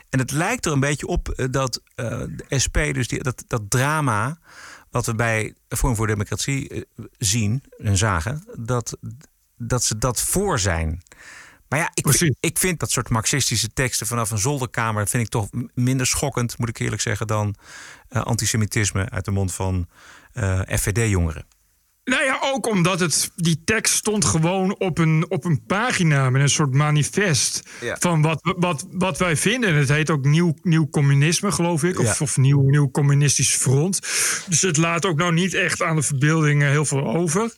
[0.10, 3.44] En het lijkt er een beetje op eh, dat eh, de SP, dus die, dat,
[3.48, 4.38] dat drama
[4.94, 6.82] wat we bij Forum voor Democratie eh,
[7.18, 8.98] zien en zagen, dat,
[9.58, 11.04] dat ze dat voor zijn.
[11.68, 12.36] Maar ja, ik, Precies.
[12.40, 16.70] ik vind dat soort marxistische teksten vanaf een zolderkamer vind ik toch minder schokkend, moet
[16.70, 17.56] ik eerlijk zeggen, dan
[18.10, 19.88] eh, antisemitisme uit de mond van
[20.34, 21.46] eh, FVD-jongeren.
[22.06, 26.42] Nou ja, ook omdat het, die tekst stond gewoon op een, op een pagina met
[26.42, 27.98] een soort manifest Ja.
[28.00, 29.70] van wat, wat, wat wij vinden.
[29.70, 32.26] En het heet ook nieuw, nieuw communisme, geloof ik, of, Ja.
[32.26, 34.00] of nieuw, nieuw communistisch front.
[34.48, 37.54] Dus het laat ook nou niet echt aan de verbeelding heel veel over.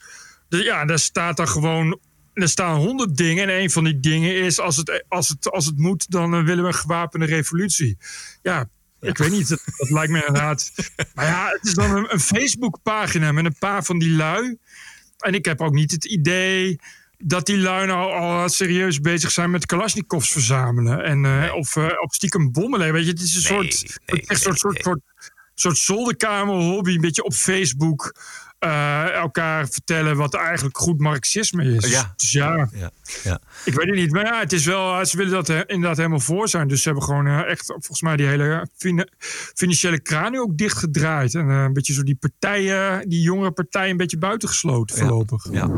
[0.49, 1.99] Dus ja, daar staat er gewoon.
[2.33, 5.65] Er staan honderd dingen en een van die dingen is: als het, als het, als
[5.65, 7.97] het moet, dan eh, willen we een gewapende revolutie.
[8.41, 10.71] Ja, ik weet niet, dat, dat lijkt me inderdaad.
[11.15, 14.57] Maar ja, het is dan een, een Facebook-pagina met een paar van die lui.
[15.19, 16.79] En ik heb ook niet het idee
[17.17, 21.03] dat die lui nou al serieus bezig zijn met Kalashnikovs verzamelen.
[21.03, 22.97] En, eh, of, eh, of stiekem bommen leggen.
[22.97, 25.01] Weet je, het is een Nee, soort, nee, echt soort, soort, soort,
[25.53, 26.93] soort zolderkamerhobby.
[26.93, 28.15] Een beetje op Facebook.
[28.65, 31.89] Eh, elkaar vertellen wat eigenlijk goed marxisme is.
[31.89, 32.13] Ja.
[32.15, 32.91] Dus ja, Ja,
[33.23, 33.39] ja.
[33.65, 34.11] ik weet het niet.
[34.11, 36.67] Maar ja, het is wel, ze willen dat eh, inderdaad helemaal voor zijn.
[36.67, 39.07] Dus ze hebben gewoon eh, echt, volgens mij, die hele fina-
[39.55, 41.35] financiële kraan nu ook dichtgedraaid.
[41.35, 45.45] En eh, een beetje zo die partijen, die jongere partijen, een beetje buitengesloten voorlopig.
[45.51, 45.69] Ja.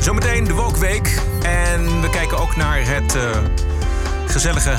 [0.00, 1.20] Zometeen de Wokweek.
[1.42, 3.38] En we kijken ook naar het eh,
[4.26, 4.76] gezellige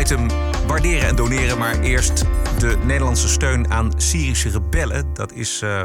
[0.00, 0.28] item
[0.66, 1.58] waarderen en doneren.
[1.58, 2.24] Maar eerst
[2.64, 5.14] de Nederlandse steun aan Syrische rebellen.
[5.14, 5.84] Dat is eh,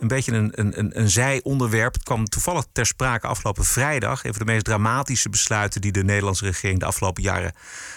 [0.00, 1.94] een beetje een, een, een, zijonderwerp.
[1.94, 4.24] Het kwam toevallig ter sprake afgelopen vrijdag.
[4.24, 7.52] Een van de meest dramatische besluiten die de Nederlandse regering de afgelopen jaren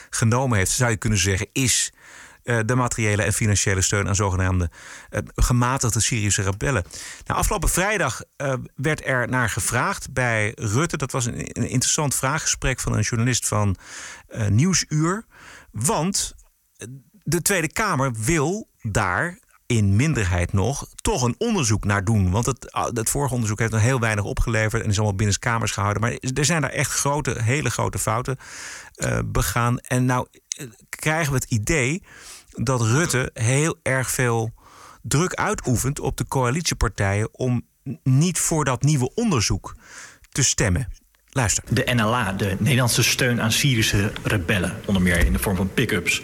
[0.09, 1.93] genomen heeft, zou je kunnen zeggen, is
[2.43, 4.69] eh, de materiële en financiële steun aan zogenaamde
[5.09, 6.83] eh, gematigde Syrische rebellen.
[7.25, 8.21] Nou, afgelopen vrijdag
[8.75, 10.97] werd er naar gevraagd bij Rutte.
[10.97, 13.75] Dat was een, interessant vraaggesprek van een journalist van
[14.49, 15.25] Nieuwsuur.
[15.71, 16.35] Want
[17.27, 22.31] de Tweede Kamer wil daar in minderheid nog toch een onderzoek naar doen.
[22.31, 25.71] Want het, ah, het vorige onderzoek heeft nog heel weinig opgeleverd en is allemaal binnenskamers
[25.71, 26.01] gehouden.
[26.01, 28.37] Maar er zijn daar echt grote, hele grote fouten
[28.95, 29.79] eh, begaan.
[29.79, 32.03] En nou eh, krijgen we het idee
[32.49, 34.53] dat Rutte heel erg veel
[35.01, 37.65] druk uitoefent op de coalitiepartijen om
[38.03, 39.75] niet voor dat nieuwe onderzoek
[40.29, 40.87] te stemmen.
[41.37, 41.63] Luister.
[41.69, 46.23] de NLA, de Nederlandse steun aan Syrische rebellen, onder meer in de vorm van pick-ups.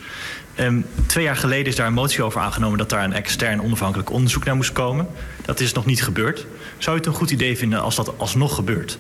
[0.56, 4.10] Ehm, twee jaar geleden is daar een motie over aangenomen dat daar een extern onafhankelijk
[4.12, 5.08] onderzoek naar moest komen.
[5.46, 6.46] Dat is nog niet gebeurd.
[6.78, 9.00] Zou je het een goed idee vinden als dat alsnog gebeurt?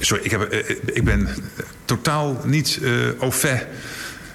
[0.00, 1.28] Sorry, ik, heb, eh, ik ben
[1.84, 3.66] totaal niet eh au fait,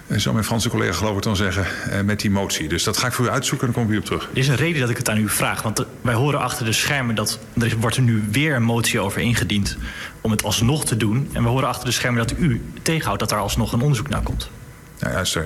[0.08, 1.66] eh, zou mijn Franse collega geloof ik dan zeggen,
[2.06, 2.68] met die motie.
[2.70, 4.30] Dus dat ga ik voor u uitzoeken en dan kom ik weer op terug.
[4.34, 5.62] Er is een reden dat ik het aan u vraag.
[5.62, 9.00] Want wij horen achter de schermen dat er is- wordt er nu weer een motie
[9.00, 9.78] over ingediend
[10.22, 11.30] om het alsnog te doen.
[11.34, 14.22] En we horen achter de schermen dat u tegenhoudt dat daar alsnog een onderzoek naar
[14.22, 14.50] komt.
[15.02, 15.42] Nou ja, eh,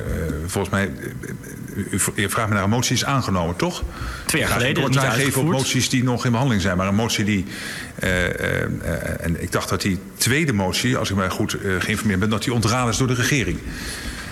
[0.45, 0.91] volgens mij,
[1.75, 3.83] u, u vraagt me naar een motie is aangenomen, toch?
[4.25, 6.77] Twee jaar Ik geleden, commentaar niet geven op moties die nog in behandeling zijn.
[6.77, 7.45] Maar een motie die...
[7.95, 12.29] eh, eh, en ik dacht dat die tweede motie, als ik mij goed geïnformeerd ben...
[12.29, 13.59] dat die ontraden is door de regering.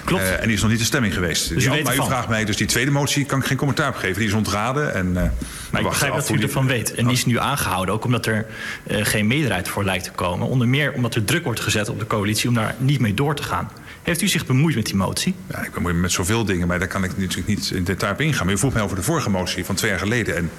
[0.06, 0.24] Klopt.
[0.40, 1.50] En die is nog niet de stemming geweest.
[1.50, 3.96] Die- weet maar u vraagt mij, dus die tweede motie kan ik geen commentaar op
[3.96, 4.20] geven.
[4.20, 4.94] Die is ontraden.
[4.94, 5.30] En, we
[5.72, 6.96] Maar ik begrijp dat u die- ervan weet.
[6.96, 8.46] En die is nu aangehouden, ook omdat er
[8.88, 10.48] geen meerderheid voor lijkt te komen.
[10.48, 13.36] Onder meer omdat er druk wordt gezet op de coalitie om daar niet mee door
[13.36, 13.70] te gaan.
[14.04, 15.34] Heeft u zich bemoeid met die motie?
[15.50, 18.14] Ja, ik bemoei me met zoveel dingen, maar daar kan ik natuurlijk niet in detail
[18.14, 18.46] op ingaan.
[18.46, 20.36] Maar u vroeg mij over de vorige motie van twee jaar geleden.
[20.36, 20.50] En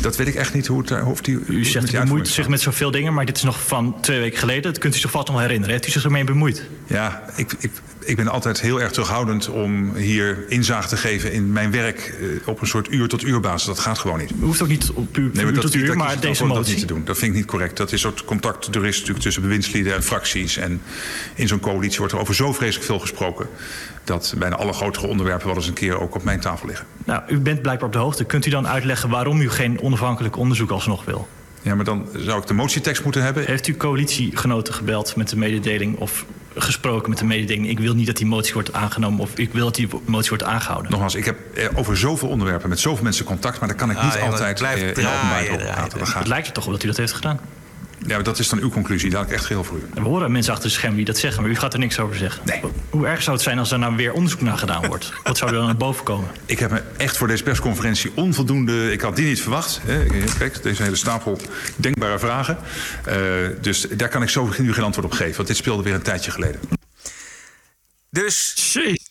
[0.00, 1.06] dat weet ik echt niet hoe het daar...
[1.06, 3.96] Of die, U zegt u bemoeit zich met zoveel dingen, maar dit is nog van
[4.00, 4.62] twee weken geleden.
[4.62, 5.74] Dat kunt u zich vast nog wel herinneren.
[5.74, 6.62] Heeft u zich ermee bemoeid?
[6.86, 7.70] Ja, ik, ik,
[8.04, 12.48] ik ben altijd heel erg terughoudend om hier inzage te geven in mijn werk eh,
[12.48, 13.66] op een soort uur tot uur basis.
[13.66, 14.30] Dat gaat gewoon niet.
[14.30, 16.48] U hoeft ook niet op uw Nee, uur dat, tot uur, dat maar deze om
[16.48, 16.72] dat motie.
[16.72, 17.04] niet te doen.
[17.04, 17.76] Dat vind ik niet correct.
[17.76, 18.74] Dat is soort contact.
[18.74, 20.56] Er is natuurlijk tussen bewindslieden en fracties.
[20.56, 20.80] En
[21.34, 23.46] in zo'n coalitie wordt er over zo vreselijk veel gesproken.
[24.04, 26.86] Dat bijna alle grotere onderwerpen wel eens een keer ook op mijn tafel liggen.
[27.04, 28.24] Nou, u bent blijkbaar op de hoogte.
[28.24, 31.28] Kunt u dan uitleggen waarom u geen onafhankelijk onderzoek alsnog wil?
[31.62, 33.44] Ja, maar dan zou ik de motietekst moeten hebben.
[33.46, 37.68] Heeft u coalitiegenoten gebeld met de mededeling of gesproken met de mededeling...
[37.68, 40.44] ik wil niet dat die motie wordt aangenomen of ik wil dat die motie wordt
[40.44, 40.90] aangehouden?
[40.90, 43.58] Nogmaals, ik heb eh, over zoveel onderwerpen met zoveel mensen contact.
[43.58, 45.88] Maar daar kan ik Ah, niet ja, altijd blijft eh, in openbaarheid over draaien.
[45.88, 46.18] praten.
[46.18, 47.40] Het lijkt er toch op dat u dat heeft gedaan.
[48.06, 49.10] Ja, maar dat is dan uw conclusie.
[49.10, 49.82] Daar heb ik echt geheel voor u.
[49.94, 51.98] En we horen mensen achter de schermen die dat zeggen, maar u gaat er niks
[51.98, 52.42] over zeggen.
[52.44, 52.60] Nee.
[52.90, 55.12] Hoe erg zou het zijn als er nou weer onderzoek naar gedaan wordt?
[55.22, 56.28] Wat zou er dan naar boven komen?
[56.46, 58.92] Ik heb me echt voor deze persconferentie onvoldoende...
[58.92, 59.80] Ik had die niet verwacht.
[59.82, 60.06] Hè.
[60.38, 61.38] Kijk, deze hele stapel
[61.76, 62.58] denkbare vragen.
[63.04, 63.16] Eh,
[63.60, 65.36] dus daar kan ik zo nu geen antwoord op geven.
[65.36, 66.60] Want dit speelde weer een tijdje geleden.
[68.10, 69.04] Dus Jeez.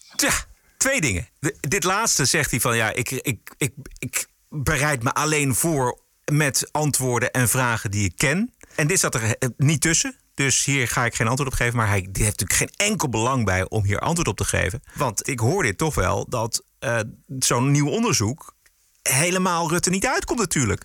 [0.78, 1.28] Twee dingen.
[1.40, 6.00] De- dit laatste zegt hij van ja, ik, ik, ik, ik bereid me alleen voor
[6.32, 8.54] met antwoorden en vragen die ik ken.
[8.76, 10.16] En dit zat er eh, niet tussen.
[10.34, 11.76] Dus hier ga ik geen antwoord op geven.
[11.76, 14.84] Maar hij heeft natuurlijk geen enkel belang bij om hier antwoord op te geven.
[14.96, 17.00] Want ik hoor dit toch wel dat eh,
[17.40, 18.56] zo'n nieuw onderzoek
[19.02, 20.84] helemaal Rutte niet uitkomt natuurlijk.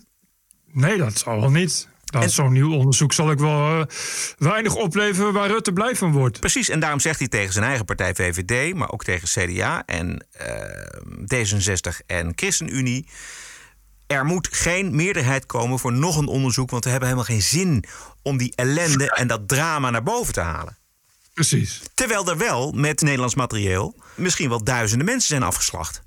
[0.73, 1.89] Nee, dat zal wel niet.
[2.05, 3.87] Dat En- Zo'n nieuw onderzoek zal ik wel eh,
[4.39, 6.41] weinig opleveren waar Rutte blij van wordt.
[6.41, 10.27] Precies, en daarom zegt hij tegen zijn eigen partij VVD, maar ook tegen CDA en
[10.31, 13.09] eh, D66 en ChristenUnie.
[14.11, 17.85] Er moet geen meerderheid komen voor nog een onderzoek, want we hebben helemaal geen zin
[18.23, 20.77] om die ellende en dat drama naar boven te halen.
[21.35, 21.81] Precies.
[21.95, 26.03] Terwijl er wel met Nederlands materieel misschien wel duizenden mensen zijn afgeslacht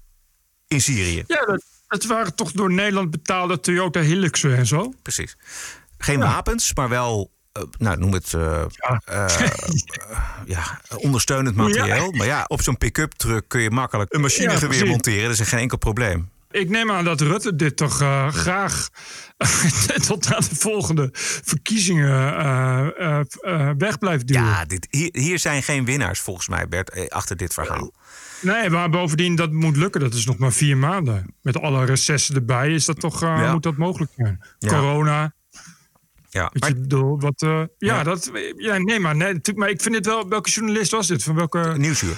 [0.67, 1.23] in Syrië.
[1.27, 4.93] Ja, dat, dat waren toch door Nederland betaalde Toyota Hiluxen en zo.
[5.01, 5.37] Precies.
[5.97, 9.01] Geen wapens, maar wel, eh, nou noem het eh, Ja.
[9.05, 9.47] eh,
[10.45, 12.11] ja, ondersteunend materieel.
[12.11, 15.29] Maar ja, op zo'n pick-up truck kun je makkelijk een machinegeweer monteren.
[15.29, 16.31] Dat is geen enkel probleem.
[16.53, 18.89] Ik neem aan dat Rutte dit toch eh, graag
[20.07, 21.09] tot aan de volgende
[21.43, 24.43] verkiezingen eh, eh, weg blijft duwen.
[24.43, 27.93] Ja, dit, hier, hier zijn geen winnaars volgens mij, Bert, achter dit verhaal.
[28.41, 30.01] Nee, maar bovendien, dat moet lukken.
[30.01, 31.35] Dat is nog maar vier maanden.
[31.41, 33.51] Met alle recessen erbij is dat toch, Ja.
[33.51, 34.45] moet dat mogelijk zijn.
[34.59, 34.69] Ja.
[34.69, 35.33] Corona.
[36.29, 38.03] Ja, maar, je, bedoel, wat, ja, Ja.
[38.03, 41.23] dat, ja, nee, maar, nee, maar ik vind dit wel, welke journalist was dit?
[41.23, 42.15] Van welke, nieuwsuur.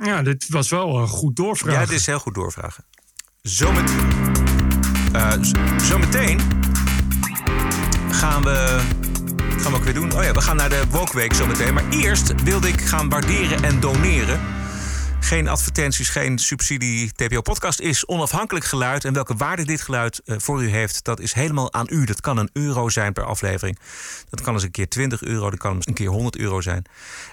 [0.00, 1.80] ja, dit was wel uh, goed doorvragen.
[1.80, 2.84] Ja, dit is heel goed doorvragen.
[3.48, 3.90] Zomet,
[5.12, 5.32] eh,
[5.82, 6.40] zometeen
[8.10, 8.80] gaan we,
[9.58, 10.12] gaan we ook weer doen.
[10.12, 11.74] Oh ja, we gaan naar de Wokweek zometeen.
[11.74, 14.40] Maar eerst wilde ik gaan waarderen en doneren.
[15.20, 17.12] Geen advertenties, geen subsidie.
[17.12, 19.04] TPO Podcast is onafhankelijk geluid.
[19.04, 22.04] En welke waarde dit geluid eh, voor u heeft, dat is helemaal aan u.
[22.04, 23.78] Dat kan een euro zijn per aflevering.
[24.28, 26.84] Dat kan eens een keer 20 euro, dat kan eens een keer 100 euro zijn.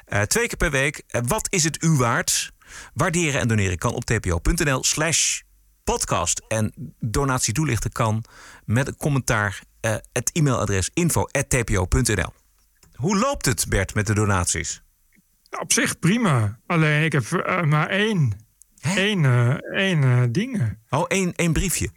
[0.06, 1.04] Eh, twee keer per week.
[1.28, 2.51] Wat is het u waard?
[2.93, 5.43] Waarderen en doneren kan op tpo.nl slash
[5.85, 6.41] podcast.
[6.47, 8.23] En donatie toelichten kan
[8.65, 9.61] met een commentaar.
[9.81, 12.33] eh, het e-mailadres info.tpo.nl
[12.95, 14.83] Hoe loopt het, Bert, met de donaties?
[15.59, 16.59] Op zich prima.
[16.67, 18.47] Alleen ik heb eh, maar één,
[18.81, 20.77] één, eh, één eh, ding.
[20.89, 21.89] Oh, één, één briefje.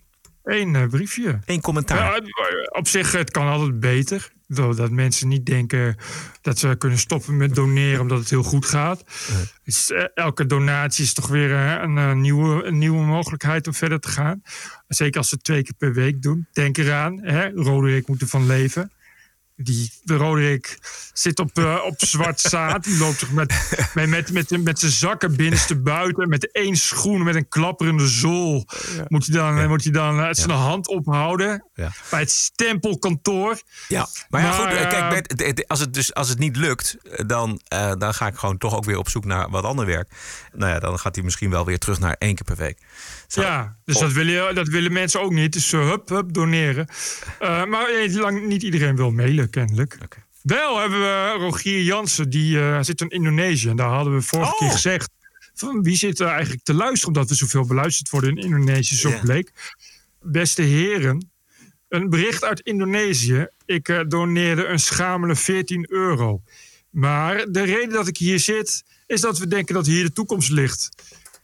[0.49, 1.39] Eén eh, briefje.
[1.45, 2.23] Één commentaar.
[2.23, 2.23] Ja,
[2.69, 4.33] op zich, het kan altijd beter.
[4.47, 5.97] Dat mensen niet denken
[6.41, 9.05] dat ze kunnen stoppen met doneren omdat het heel goed gaat.
[9.65, 14.01] Dus, eh, elke donatie is toch weer eh, een, nieuwe, een nieuwe mogelijkheid om verder
[14.01, 14.43] te gaan.
[14.87, 16.47] Zeker als ze het twee keer per week doen.
[16.53, 18.93] Denk eraan, hè, Roderick moet ervan leven.
[19.61, 20.79] Die de Roderick
[21.13, 22.85] zit op, eh, op zwart zaad.
[22.85, 23.55] Die loopt met,
[23.95, 26.29] met, met, met, met zijn zakken binnenste buiten.
[26.29, 28.67] Met één schoen, met een klapperende zool.
[29.09, 31.65] Moet hij dan, moet hij dan eh, zijn hand ophouden.
[32.11, 33.61] Bij het stempelkantoor.
[33.89, 34.79] Ja, maar ja, Maar, goed.
[34.79, 37.61] eh, Kijk, Bert, als het, dus, als het niet lukt, dan,
[37.99, 40.11] dan ga ik gewoon toch ook weer op zoek naar wat ander werk.
[40.53, 42.79] Nou ja, dan gaat hij misschien wel weer terug naar één keer per week.
[43.27, 43.41] Zo.
[43.41, 44.03] Ja, dus Oh.
[44.03, 45.53] dat, willen, dat willen mensen ook niet.
[45.53, 46.89] Dus uh, hup, hup, doneren.
[47.41, 49.99] Uh, maar lang, niet iedereen wil mailen, kennelijk.
[50.03, 50.27] Oké.
[50.43, 53.69] Wel hebben we Rogier Jansen, die eh, zit in Indonesië.
[53.69, 54.59] En daar hadden we vorige Oh.
[54.59, 55.11] keer gezegd...
[55.55, 57.15] Van wie zit er eigenlijk te luisteren...
[57.15, 59.53] omdat we zoveel beluisterd worden in Indonesië, zo bleek.
[60.21, 61.31] Beste heren,
[61.89, 63.47] een bericht uit Indonesië.
[63.67, 66.43] Ik eh, doneerde een schamele 14 euro.
[66.91, 68.85] Maar de reden dat ik hier zit...
[69.07, 70.89] is dat we denken dat hier de toekomst ligt.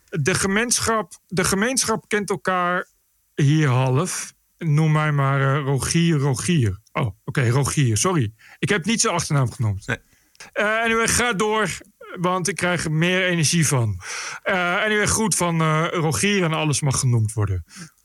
[0.08, 2.88] De gemeenschap, de gemeenschap kent elkaar
[3.34, 4.33] hier half.
[4.58, 6.80] Noem mij maar eh, Rogier Rogier.
[6.92, 8.34] Oh, oké, Rogier, sorry.
[8.58, 9.86] Ik heb niet zijn achternaam genoemd.
[9.86, 9.98] Nee.
[10.52, 11.68] Eh, anyway, ga door,
[12.20, 14.02] want ik krijg er meer energie van.
[14.42, 17.64] Eh anyway, goed van Rogier en alles mag genoemd worden.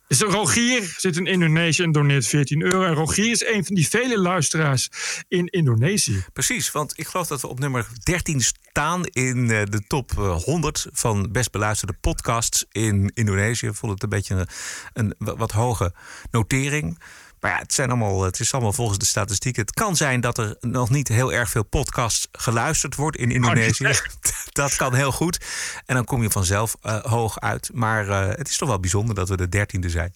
[0.10, 2.84] Dus Rogier zit in Indonesië en doneert 14 euro.
[2.84, 4.90] En Rogier is een van die vele luisteraars
[5.28, 6.24] in Indonesië.
[6.34, 10.36] Precies, want ik geloof dat we op nummer 13 staan in eh, de top eh,
[10.36, 13.68] 100 van best beluisterde podcasts in Indonesië.
[13.68, 14.48] Ik vond het een beetje een,
[14.94, 15.94] een wa- wat hoge
[16.32, 17.00] notering.
[17.40, 19.62] Maar ja, het, zijn allemaal, het is allemaal volgens de statistieken.
[19.62, 23.84] Het kan zijn dat er nog niet heel erg veel podcasts geluisterd wordt in Indonesië.
[23.84, 23.94] nee.
[24.52, 25.46] Dat kan heel goed.
[25.86, 27.70] En dan kom je vanzelf eh, hoog uit.
[27.74, 30.14] Maar eh, het is toch wel bijzonder dat we de dertiende zijn.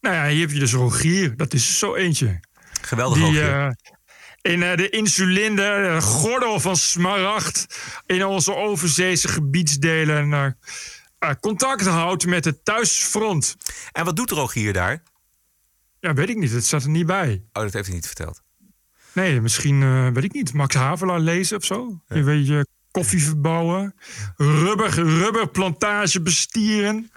[0.00, 1.36] Nou ja, hier heb je dus Rogier.
[1.36, 2.40] Dat is zo eentje.
[2.80, 3.18] Geweldig.
[3.18, 3.66] Die hier.
[3.66, 3.70] eh,
[4.52, 7.66] in de insulinde, de gordel van smaragd,
[8.06, 10.56] in onze overzeese gebiedsdelen
[11.40, 13.56] contact houdt met het thuisfront.
[13.92, 15.02] En wat doet Rogier daar?
[16.06, 16.52] Ja, weet ik niet.
[16.52, 17.42] Het staat er niet bij.
[17.52, 18.42] Oh, dat heeft hij niet verteld.
[19.12, 20.52] Nee, misschien, eh, weet ik niet.
[20.52, 22.00] Max Havelaar lezen of zo.
[22.08, 23.94] Je weet je, koffie verbouwen.
[24.36, 27.10] Rubber, rubberplantage bestieren.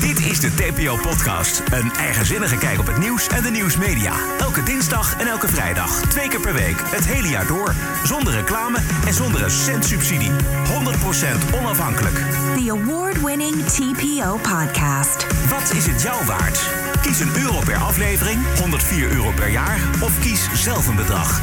[0.00, 1.62] Dit is de TPO-podcast.
[1.70, 4.14] Een eigenzinnige kijk op het nieuws en de nieuwsmedia.
[4.38, 6.08] Elke dinsdag en elke vrijdag.
[6.08, 6.80] Twee keer per week.
[6.80, 7.74] Het hele jaar door.
[8.04, 10.30] Zonder reclame en zonder een cent subsidie.
[10.30, 12.16] 100% onafhankelijk.
[12.56, 15.26] The award-winning TPO podcast.
[15.48, 16.81] Wat is het jou waard?
[17.02, 21.40] Kies een euro per aflevering, 104 euro per jaar of kies zelf een bedrag.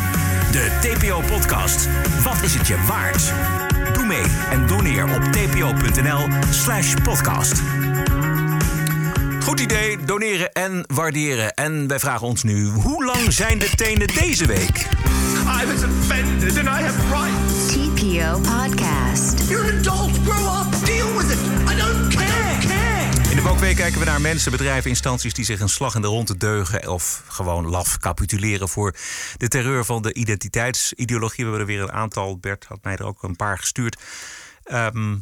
[0.52, 1.88] De TPO-podcast.
[2.24, 3.34] Wat is het je waard?
[3.94, 7.62] Doe mee en doneer op tpo.nl slash podcast.
[9.44, 11.54] Goed idee, doneren en waarderen.
[11.54, 14.88] En wij vragen ons nu, hoe lang zijn de tenen deze week?
[15.62, 17.68] I was offended and I have rights.
[17.74, 19.50] TPO Podcast.
[19.50, 20.12] You're an adult.
[20.26, 20.86] Grow up.
[20.86, 21.69] Deal with it.
[23.80, 27.24] Kijken we naar mensen, bedrijven, instanties die zich een slag in de ronde deugen of
[27.28, 28.96] gewoon laf capituleren voor
[29.38, 31.46] de terreur van de identiteitsideologie.
[31.46, 32.38] We hebben er weer een aantal.
[32.38, 34.02] Bert had mij er ook een paar gestuurd.
[34.64, 35.18] Ehm,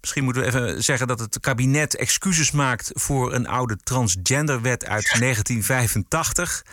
[0.00, 5.18] misschien moeten we even zeggen dat het kabinet excuses maakt voor een oude transgenderwet uit
[5.18, 6.64] 1985.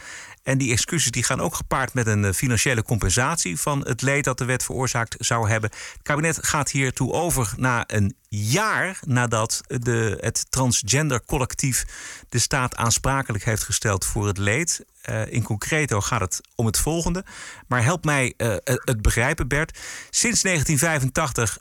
[0.46, 4.24] En die excuses die gaan ook gepaard met een eh, financiële compensatie van het leed
[4.24, 5.70] dat de wet veroorzaakt zou hebben.
[5.70, 11.86] Het kabinet gaat hiertoe over na een jaar nadat de, het transgender collectief
[12.30, 14.86] de staat aansprakelijk heeft gesteld voor het leed.
[15.10, 17.26] Uh, in concreto gaat het om het volgende.
[17.68, 19.80] Maar help mij uh, het begrijpen, Bert.
[20.10, 21.58] Sinds 1985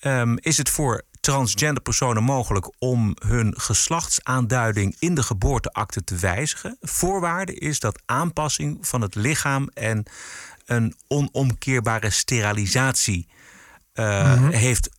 [0.00, 6.76] um, is het voor transgender personen mogelijk om hun geslachtsaanduiding in de geboorteakte te wijzigen.
[6.80, 10.06] Voorwaarde is dat aanpassing van het lichaam en
[10.66, 13.28] een onomkeerbare sterilisatie
[13.94, 14.50] uh, mm-hmm.
[14.50, 14.90] heeft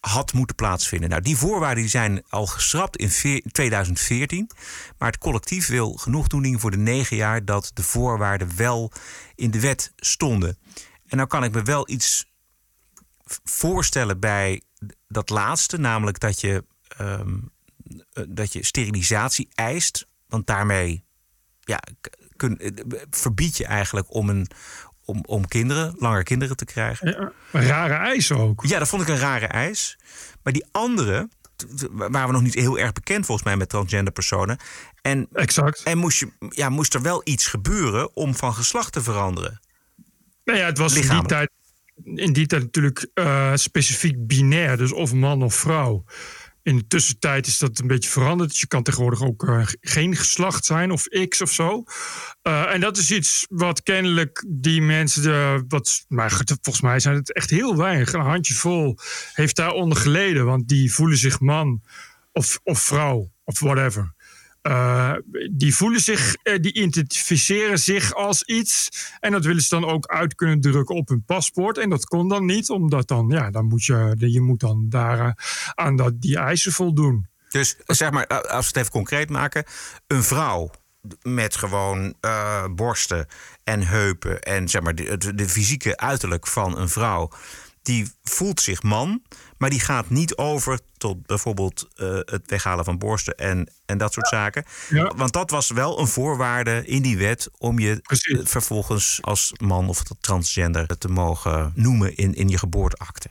[0.00, 1.08] had moeten plaatsvinden.
[1.08, 4.50] Nou, die voorwaarden zijn al geschrapt in 2014.
[4.98, 8.92] Maar het collectief wil genoegdoening voor de negen jaar dat de voorwaarden wel
[9.34, 10.58] in de wet stonden.
[11.06, 12.28] En nou kan ik me wel iets
[13.44, 14.62] voorstellen bij
[15.08, 16.64] dat laatste, namelijk dat je,
[17.00, 17.50] um,
[18.28, 20.06] dat je sterilisatie eist.
[20.26, 21.04] Want daarmee
[21.60, 21.80] ja,
[22.36, 22.70] kun, eh,
[23.10, 24.50] verbied je eigenlijk om, een,
[25.04, 27.08] om, om kinderen, langer kinderen te krijgen.
[27.10, 28.64] Ja, een rare eis ook.
[28.66, 29.98] Ja, dat vond ik een rare eis.
[30.42, 31.28] Maar die andere,
[31.88, 34.58] waren we nog niet heel erg bekend volgens mij met transgender personen.
[35.02, 35.82] En, exact.
[35.82, 39.60] En moest, je, ja, moest er wel iets gebeuren om van geslacht te veranderen.
[40.44, 41.50] Nou ja, het was in die tijd
[42.04, 46.04] in die tijd natuurlijk uh, specifiek binair, dus of man of vrouw.
[46.62, 48.50] In de tussentijd is dat een beetje veranderd.
[48.50, 51.84] Dus je kan tegenwoordig ook uh, geen geslacht zijn of X of zo.
[52.42, 57.14] Uh, en dat is iets wat kennelijk die mensen, de, wat, maar volgens mij zijn
[57.14, 58.98] het echt heel weinig, een handjevol,
[59.32, 60.44] heeft daaronder geleden.
[60.44, 61.82] Want die voelen zich man
[62.32, 64.14] of, of vrouw of whatever.
[64.62, 65.12] Uh,
[65.50, 68.88] die voelen zich, uh, die identificeren zich als iets.
[69.20, 71.78] En dat willen ze dan ook uit kunnen drukken op hun paspoort.
[71.78, 75.18] En dat kon dan niet, omdat dan, ja, dan moet je, je moet dan daar
[75.18, 75.32] uh,
[75.74, 77.26] aan dat, die eisen voldoen.
[77.48, 79.64] Dus zeg maar, als we het even concreet maken,
[80.06, 80.70] een vrouw
[81.22, 82.14] met gewoon
[82.70, 83.26] borsten
[83.64, 87.30] en heupen en zeg maar de, de fysieke uiterlijk van een vrouw,
[87.82, 89.22] die voelt zich man.
[89.58, 94.12] Maar die gaat niet over tot bijvoorbeeld uh, het weghalen van borsten en, en dat
[94.12, 94.64] soort zaken.
[94.88, 95.12] Ja.
[95.16, 98.50] Want dat was wel een voorwaarde in die wet om je Precies.
[98.50, 103.30] vervolgens als man of transgender te mogen noemen in, in je geboorteakte.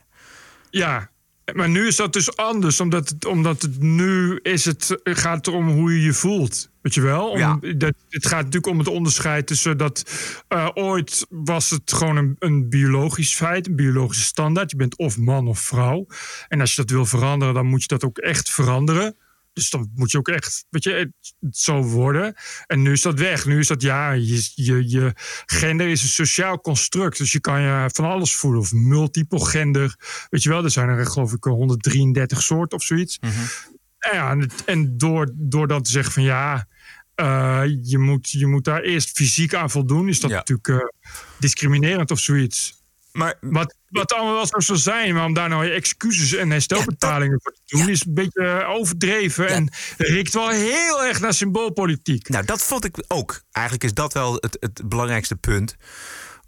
[0.69, 1.09] Ja,
[1.53, 5.69] maar nu is dat dus anders, omdat het, omdat het nu is het, gaat erom
[5.69, 6.69] hoe je je voelt.
[6.81, 7.29] Weet je wel?
[7.29, 7.59] Om, Ja.
[7.77, 10.11] dat, het gaat natuurlijk om het onderscheid tussen dat
[10.47, 14.71] eh, ooit was het gewoon een, een biologisch feit, een biologische standaard.
[14.71, 16.05] Je bent of man of vrouw.
[16.47, 19.15] En als je dat wil veranderen, dan moet je dat ook echt veranderen.
[19.53, 21.13] Dus dan moet je ook echt, weet je,
[21.51, 22.33] zo worden.
[22.65, 23.45] En nu is dat weg.
[23.45, 25.11] Nu is dat, ja, je, je, je
[25.45, 27.17] gender is een sociaal construct.
[27.17, 28.59] Dus je kan je van alles voelen.
[28.59, 29.95] Of multiple gender.
[30.29, 33.19] Weet je wel, er zijn er geloof ik 133 soorten of zoiets.
[34.11, 36.67] Ja, en, het- en door, door dan te zeggen van ja,
[37.15, 40.35] eh, je, moet, je moet daar eerst fysiek aan voldoen, is dat Ja.
[40.35, 40.77] natuurlijk eh,
[41.39, 42.77] discriminerend of zoiets.
[43.19, 47.39] Maar Wat, wat allemaal wel zo zal zijn, maar om daar nou excuses en herstelbetalingen
[47.41, 52.29] voor te doen, is een beetje eh, overdreven en riekt wel heel erg naar symboolpolitiek.
[52.29, 53.41] Nou, dat vond ik ook.
[53.51, 55.75] Eigenlijk is dat wel het, het belangrijkste punt.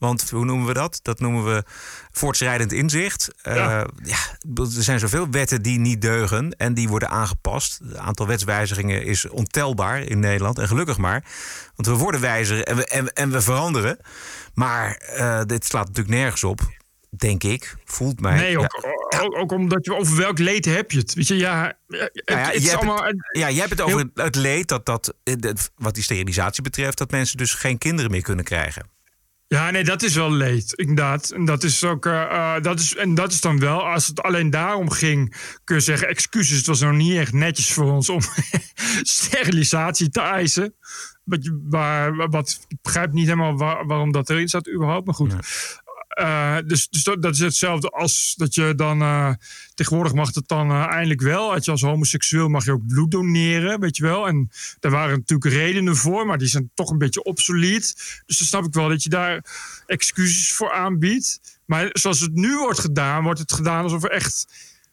[0.01, 0.99] Want hoe noemen we dat?
[1.01, 1.63] Dat noemen we
[2.11, 3.29] voortschrijdend inzicht.
[3.41, 3.87] Eh, Ja.
[4.03, 4.17] ja,
[4.55, 7.79] er zijn zoveel wetten die niet deugen en die worden aangepast.
[7.83, 10.59] Het aantal wetswijzigingen is ontelbaar in Nederland.
[10.59, 11.23] En gelukkig maar.
[11.75, 13.97] Want we worden wijzer en we, en, en we veranderen.
[14.53, 16.61] Maar eh, dit slaat natuurlijk nergens op,
[17.09, 17.75] denk ik.
[17.85, 18.35] Voelt mij.
[18.35, 18.85] Nee, ook,
[19.19, 21.13] ook, ook omdat je over welk leed heb je het.
[21.13, 23.03] Weet je, ja, het, Nou ja, het is hebt allemaal.
[23.03, 26.63] het, ja, je hebt het over het, het leed dat, eh, dat, wat die sterilisatie
[26.63, 28.99] betreft, dat mensen dus geen kinderen meer kunnen krijgen.
[29.51, 31.29] Ja, nee, dat is wel leed, inderdaad.
[31.29, 34.21] En dat is ook, eh, eh, dat is, en dat is dan wel, als het
[34.21, 38.09] alleen daarom ging, kun je zeggen, excuses, het was nog niet echt netjes voor ons
[38.09, 38.19] om
[39.01, 40.75] sterilisatie te eisen.
[41.23, 41.51] Wat,
[42.29, 45.33] wat, ik begrijp niet helemaal waar- waarom dat erin staat überhaupt, maar goed.
[46.11, 49.01] Eh, dus, dus dat, dat is hetzelfde als dat je dan.
[49.01, 49.33] eh,
[49.73, 51.53] tegenwoordig mag het dan eh, eindelijk wel.
[51.53, 54.27] Als je als homoseksueel mag je ook bloed doneren, weet je wel.
[54.27, 54.49] En
[54.79, 57.95] daar waren natuurlijk redenen voor, maar die zijn toch een beetje obsolet.
[58.25, 59.45] Dus dan snap ik wel dat je daar
[59.85, 61.59] excuses voor aanbiedt.
[61.65, 64.47] Maar zoals het nu wordt gedaan, wordt het gedaan alsof er echt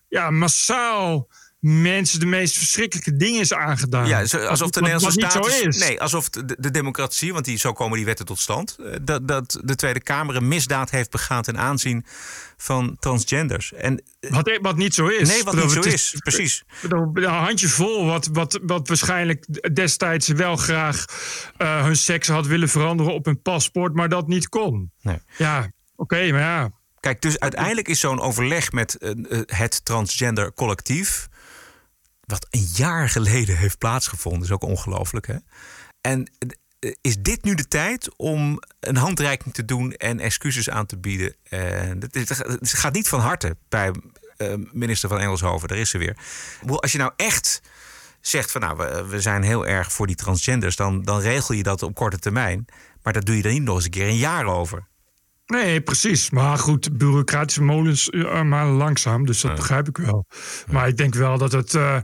[0.08, 1.28] ja, massaal
[1.60, 4.06] mensen de meest verschrikkelijke dingen is aangedaan.
[4.06, 5.88] Ja, alsof de Nederlandse staat.
[5.88, 8.76] Nee, alsof de, de democratie, want die, zo komen die wetten tot stand.
[8.78, 12.04] eh, Dat, dat de Tweede Kamer een misdaad heeft begaan ten aanzien
[12.56, 13.72] van transgenders.
[13.72, 15.28] En, eh, Wat, wat niet zo is.
[15.28, 16.64] Nee, wat bedoel, niet zo is, precies.
[16.82, 21.04] bedoel, Een handjevol wat, wat, wat waarschijnlijk destijds wel graag
[21.56, 24.90] eh, hun seks had willen veranderen op hun paspoort, maar dat niet kon.
[25.02, 25.18] Nee.
[25.36, 26.70] Ja, oké, maar ja.
[27.00, 28.96] Kijk, dus uiteindelijk is zo'n overleg met
[29.46, 31.27] het transgender collectief.
[32.28, 35.26] Wat een jaar geleden heeft plaatsgevonden, is ook ongelooflijk.
[35.26, 35.36] Hè?
[36.00, 36.30] En
[36.78, 40.98] eh, is dit nu de tijd om een handreiking te doen en excuses aan te
[40.98, 41.34] bieden?
[41.48, 43.92] En het, gaat niet van harte bij
[44.36, 46.16] eh, minister van Engelshoven, daar is ze weer.
[46.66, 47.60] Als je nou echt
[48.20, 48.76] zegt van nou,
[49.08, 52.64] we, zijn heel erg voor die transgenders, dan, dan regel je dat op korte termijn.
[53.02, 54.86] Maar daar doe je dan niet nog eens een keer een jaar over.
[55.48, 56.30] Nee, precies.
[56.30, 60.26] Maar goed, bureaucratische molens uh, malen langzaam, dus dat begrijp ik wel.
[60.70, 61.98] Maar ik denk wel dat het eh,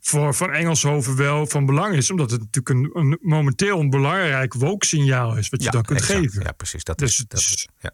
[0.00, 4.54] voor Van Engelshoven wel van belang is, omdat het natuurlijk een, een momenteel een belangrijk
[4.54, 6.18] woke-signaal is, wat je dan kunt exact.
[6.20, 6.42] geven.
[6.42, 6.84] Ja, precies.
[6.84, 7.90] Dat Dus is, dat is, ja.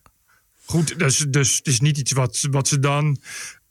[0.65, 3.19] Goed, dus, dus het is niet iets wat, wat ze dan.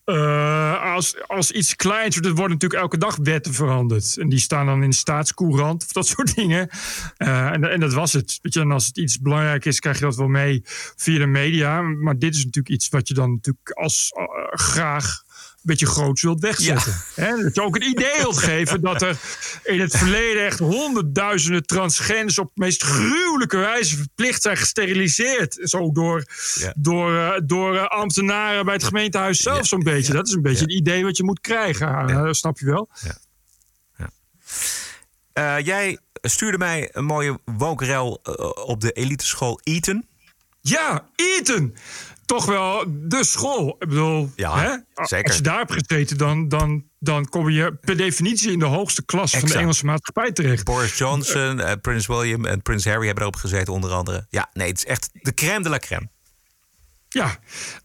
[0.03, 4.17] Eh, als, als iets kleins, er worden natuurlijk elke dag wetten veranderd.
[4.17, 6.69] En die staan dan in de staatscourant of dat soort dingen.
[7.17, 8.39] Eh, en, en dat was het.
[8.41, 10.61] Weet je, als het iets belangrijk is, krijg je dat wel mee
[10.95, 11.81] via de media.
[11.81, 15.23] Maar dit is natuurlijk iets wat je dan natuurlijk als eh, graag
[15.61, 16.93] beetje groots wilt wegzetten.
[17.15, 17.43] Hè?
[17.43, 19.17] Dat je ook het idee wilt geven dat er
[19.63, 25.57] in het verleden echt honderdduizenden transgenders op de meest gruwelijke wijze verplicht zijn gesteriliseerd.
[25.61, 26.73] Zo door, Ja.
[26.77, 30.13] door, eh, door eh, ambtenaren bij het gemeentehuis zelf zo'n beetje.
[30.13, 31.87] Dat is een beetje het idee wat je moet krijgen.
[32.09, 32.89] eh, snap je wel?
[35.63, 38.11] Jij stuurde mij een mooie wokerel
[38.65, 40.05] op de eliteschool Eton.
[40.61, 41.75] Ja, Eton.
[42.31, 43.75] Toch wel de school.
[43.79, 45.03] Ik bedoel, Ja, hè?
[45.05, 45.27] zeker.
[45.27, 49.05] als je daar hebt gezeten, dan, dan, dan kom je per definitie in de hoogste
[49.05, 49.57] klas van de.
[49.57, 50.63] Engelse maatschappij terecht.
[50.63, 54.25] Boris Johnson, eh, Prins William en Prins Harry hebben erop gezeten, onder andere.
[54.29, 56.09] Ja, nee, het is echt de crème de la crème.
[57.09, 57.37] Ja,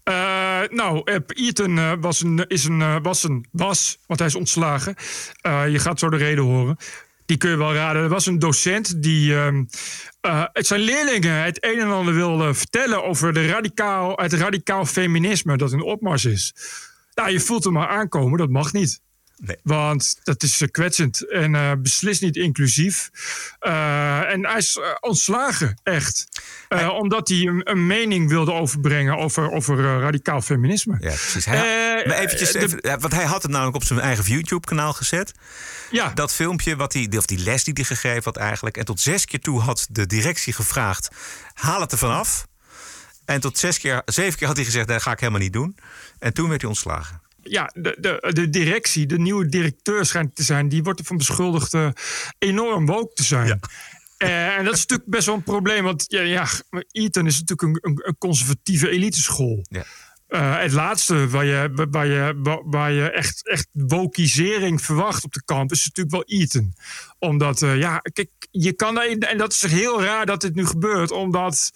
[0.03, 4.95] Eh, nou, Eton eh, was een, is een, was een, was, want hij is ontslagen.
[5.71, 6.77] Je gaat zo de reden horen.
[7.25, 8.01] Die kun je wel raden.
[8.03, 9.63] Er was een docent die ehm,
[10.27, 14.85] eh, het zijn leerlingen het een en ander wilde vertellen over de radicaal, het radicaal
[14.85, 16.53] feminisme dat in opmars is.
[17.13, 19.01] Nou, je voelt hem maar aankomen, dat mag niet.
[19.37, 19.57] Nee.
[19.63, 23.09] Want dat is eh, kwetsend en eh, beslist niet inclusief.
[23.59, 26.27] Eh, en hij is ontslagen, echt.
[26.99, 30.97] Omdat hij een, een mening wilde overbrengen over, over radicaal feminisme.
[30.99, 31.45] Ja, precies.
[31.45, 35.33] Hij, maar eventjes, de- want hij had het namelijk op zijn eigen YouTube-kanaal gezet.
[35.91, 38.77] Ja, Dat filmpje, wat hij, of die les die hij gegeven had eigenlijk.
[38.77, 41.07] En tot zes keer toe had de directie gevraagd,
[41.53, 42.47] haal het er vanaf.
[43.25, 45.77] En tot zes keer, zeven keer had hij gezegd, dat ga ik helemaal niet doen.
[46.19, 47.21] En toen werd hij ontslagen.
[47.49, 50.69] Ja de, de, de directie, de nieuwe directeur schijnt te zijn...
[50.69, 51.89] die wordt ervan beschuldigd eh,
[52.37, 53.59] enorm woke te zijn.
[54.17, 55.83] Eh, en dat is natuurlijk best wel een probleem.
[55.83, 56.47] Want ja, ja,
[56.91, 59.65] Eton is natuurlijk een, een, een conservatieve eliteschool.
[59.69, 59.83] Ja.
[60.27, 65.43] Eh, het laatste waar je, waar je, waar je echt, echt wokisering verwacht op de
[65.45, 66.75] campus is natuurlijk wel Eton.
[67.19, 71.11] Omdat, ja, kijk, je kan daarin, en dat is heel raar dat dit nu gebeurt,
[71.11, 71.71] omdat,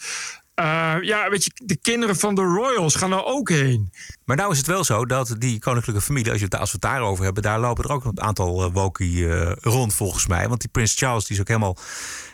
[0.54, 3.93] eh, ja, weet je, de kinderen van de Royals gaan er ook heen.
[4.26, 6.78] Maar nou is het wel zo dat die koninklijke familie, als, je het, als we
[6.82, 10.47] het daarover hebben, daar lopen er ook een aantal uh, wokie rond volgens mij.
[10.47, 11.78] Want die prins Charles die is ook helemaal.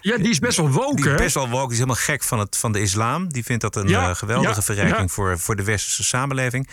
[0.02, 2.24] Ja, die is best wel woke, Die is best wel woke, die is helemaal gek
[2.24, 3.34] van, het, van de islam.
[3.34, 5.08] Die vindt dat een Ja, geweldige ja, verrijking ja.
[5.08, 6.70] Voor, voor de westerse samenleving.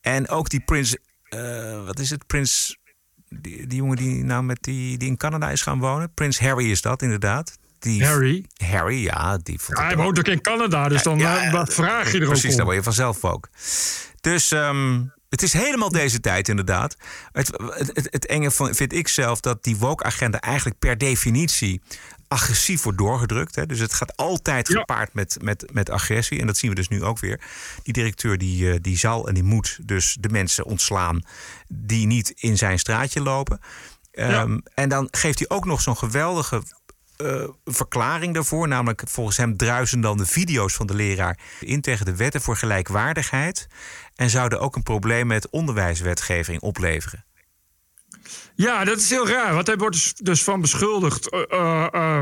[0.00, 0.96] En ook die prins,
[1.84, 2.76] wat is het, prins,
[3.28, 6.14] die, die jongen die nou met die, die in Canada is gaan wonen.
[6.14, 7.58] Prins Harry is dat inderdaad.
[7.84, 8.44] Die, Harry.
[8.66, 9.38] Harry, ja.
[9.42, 12.12] Die vond Ja, hij ook- woont ook in Canada, dus dan Ja, eh, wat vraag
[12.12, 12.56] je er ook Precies, om?
[12.56, 13.48] daar word je vanzelf ook.
[14.20, 16.96] Dus ehm, het is helemaal deze tijd inderdaad.
[17.32, 21.82] Het, het, het, enge van, vind ik zelf dat die woke-agenda eigenlijk per definitie
[22.28, 23.54] agressief wordt doorgedrukt.
[23.54, 23.66] Hè.
[23.66, 24.78] Dus het gaat altijd Ja.
[24.78, 26.40] gepaard met, met, met agressie.
[26.40, 27.40] En dat zien we dus nu ook weer.
[27.82, 31.22] Die directeur die, eh, die zal en die moet dus de mensen ontslaan...
[31.68, 33.60] die niet in zijn straatje lopen.
[34.12, 36.62] Ehm, En dan geeft hij ook nog zo'n geweldige
[37.16, 38.68] eh, verklaring daarvoor.
[38.68, 42.56] Namelijk, volgens hem druisen dan de video's van de leraar in tegen de wetten voor
[42.56, 43.66] gelijkwaardigheid.
[44.14, 47.24] En zouden ook een probleem met onderwijswetgeving opleveren.
[48.54, 49.54] Ja, dat is heel raar.
[49.54, 52.20] Want hij wordt dus, dus van beschuldigd uh, uh,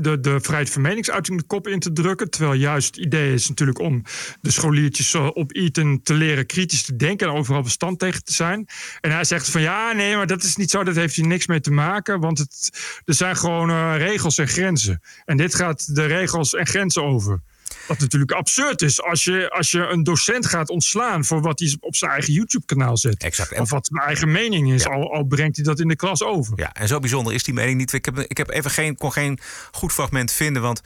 [0.00, 2.30] de, de vrijheid van meningsuiting de kop in te drukken.
[2.30, 4.02] Terwijl juist het idee is natuurlijk om
[4.40, 8.66] de scholiertjes op Eton te leren kritisch te denken en overal bestand tegen te zijn.
[9.00, 10.84] En hij zegt van ja, nee, maar dat is niet zo.
[10.84, 12.20] Dat heeft hier niks mee te maken.
[12.20, 12.70] Want het,
[13.04, 15.00] er zijn gewoon regels en grenzen.
[15.24, 17.42] En dit gaat de regels en grenzen over.
[17.90, 21.76] Wat natuurlijk absurd is als je, als je een docent gaat ontslaan voor wat hij
[21.80, 23.22] op zijn eigen YouTube-kanaal zet.
[23.22, 23.58] Exact.
[23.58, 24.90] Of wat zijn eigen mening is, Ja.
[24.90, 26.52] al, al brengt hij dat in de klas over.
[26.56, 27.92] Ja, en zo bijzonder is die mening niet.
[27.92, 29.38] Ik heb, ik heb even geen, kon geen
[29.70, 30.80] goed fragment vinden, want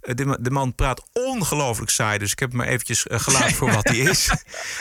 [0.00, 2.18] eh, de, de man praat ongelooflijk saai.
[2.18, 4.30] Dus ik heb hem eventjes eh, gelaten voor wat hij is.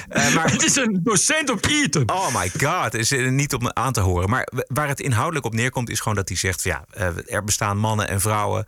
[0.10, 2.10] Eh, maar Het is een docent op Eton.
[2.12, 4.30] Oh my god, is niet om aan te horen.
[4.30, 6.86] Maar waar het inhoudelijk op neerkomt, is gewoon dat hij zegt: ja,
[7.26, 8.66] er bestaan mannen en vrouwen.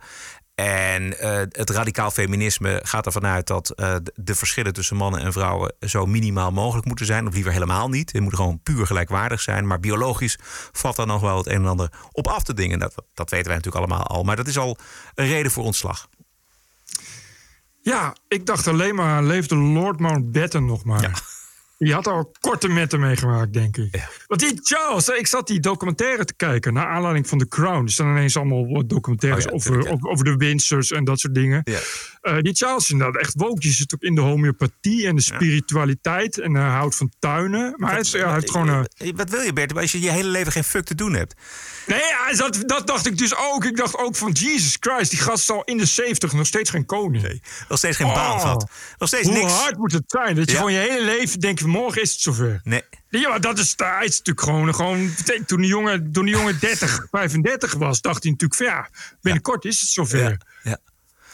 [0.54, 5.32] En eh, het radicaal feminisme gaat ervan uit dat eh, de- verschillen tussen mannen en
[5.32, 7.26] vrouwen zo minimaal mogelijk moeten zijn.
[7.26, 8.12] Of liever helemaal niet.
[8.12, 9.66] Het moet gewoon puur gelijkwaardig zijn.
[9.66, 10.38] Maar biologisch
[10.72, 12.78] valt daar nog wel het een en ander op af te dingen.
[12.78, 14.22] Dat, dat weten wij natuurlijk allemaal al.
[14.22, 14.76] Maar dat is al
[15.14, 16.08] een reden voor ontslag.
[17.80, 21.22] Ja, ik dacht alleen maar, leefde Lord Mountbatten nog maar.
[21.82, 24.08] Die had al korte metten meegemaakt, denk ik.
[24.26, 26.72] Want die Charles, ik zat die documentaire te kijken...
[26.72, 27.84] naar aanleiding van The Crown.
[27.84, 31.20] Er staan ineens allemaal wat documentaires Oh ja, over, over, over de Windsors en dat
[31.20, 31.60] soort dingen.
[31.64, 31.78] Ja.
[32.20, 33.60] Eh, die Charles inderdaad echt woke.
[33.60, 36.38] Die zit ook in de homeopathie en de spiritualiteit...
[36.38, 37.74] en hij houdt van tuinen.
[37.76, 38.68] Maar hij, is- ja, hij heeft gewoon...
[38.68, 39.76] een Eh, Wat wil je, Bert?
[39.76, 41.34] Als je je hele leven geen fuck te doen hebt.
[41.86, 42.00] Nee,
[42.36, 43.64] dat, dat dacht ik dus ook.
[43.64, 46.70] Ik dacht ook van Jesus Christ, die gast is al in de 70 nog steeds
[46.70, 47.42] geen koning.
[47.68, 48.14] Nog steeds geen Oh.
[48.14, 48.70] baan gehad.
[48.98, 49.52] Nog steeds Hoe niks.
[49.52, 50.34] hard moet het zijn?
[50.36, 52.60] Dat je gewoon je hele leven denkt, morgen is het zover.
[52.64, 52.82] Nee.
[53.08, 55.10] Ja, dat is, hij is natuurlijk gewoon, gewoon
[55.46, 58.88] toen die jongen, toen die jongen 30, 35 was, dacht hij natuurlijk van ja,
[59.20, 60.40] binnenkort is het zover.
[60.62, 60.78] Ja.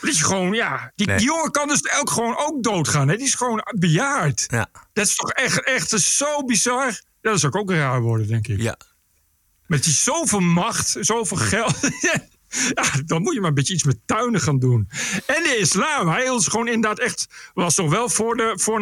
[0.00, 1.16] Dat je gewoon, ja, die, Nee.
[1.16, 3.08] die jongen kan dus ook gewoon ook doodgaan.
[3.08, 3.16] Hè?
[3.16, 4.46] Die is gewoon bejaard.
[4.50, 4.70] Ja.
[4.92, 7.00] Dat is toch echt, echt zo bizar.
[7.20, 8.60] Dat zou ook raar worden, denk ik.
[8.60, 8.76] Ja.
[9.66, 11.78] Met die zoveel macht, zoveel geld.
[12.74, 14.88] Ja, dan moet je maar een beetje iets met tuinen gaan doen.
[15.26, 17.26] En de islam, hij hield gewoon inderdaad echt...
[17.54, 18.80] was toch wel voor, de, voor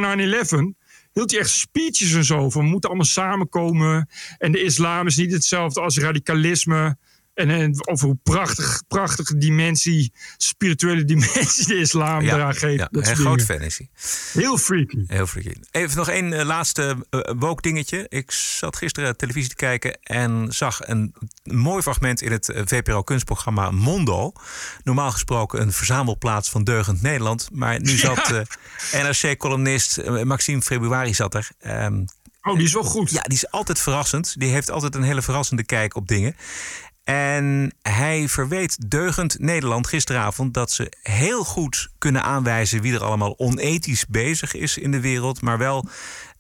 [0.77, 0.86] 9-11...
[1.17, 2.63] hield hij echt speeches en zo van...
[2.65, 4.09] we moeten allemaal samenkomen.
[4.39, 6.97] En de islam is niet hetzelfde als radicalisme.
[7.37, 10.13] En, en over hoe prachtig, prachtige dimensie...
[10.37, 12.79] spirituele dimensie de islam Ja, eraan geeft.
[12.79, 13.89] ja, dat een groot fan is hij.
[14.43, 15.05] Heel freaky.
[15.07, 15.53] Heel freaky.
[15.71, 18.07] Even nog één eh, laatste uh, woke dingetje.
[18.09, 21.15] Ik zat gisteren televisie te kijken en zag een
[21.45, 24.33] mooi fragment in het eh, VPRO kunstprogramma Mondo.
[24.85, 27.49] Normaal gesproken een verzamelplaats van deugend Nederland.
[27.53, 31.49] Maar nu zat eh, NRC-columnist Maxime Februari zat er.
[31.61, 32.05] Ehm,
[32.49, 33.11] Oh, die is wel goed.
[33.11, 34.35] ja, die is altijd verrassend.
[34.39, 36.37] Die heeft altijd een hele verrassende kijk op dingen.
[37.07, 43.39] En hij verweet deugend Nederland gisteravond dat ze heel goed kunnen aanwijzen wie er allemaal
[43.39, 45.89] onethisch bezig is in de wereld, maar wel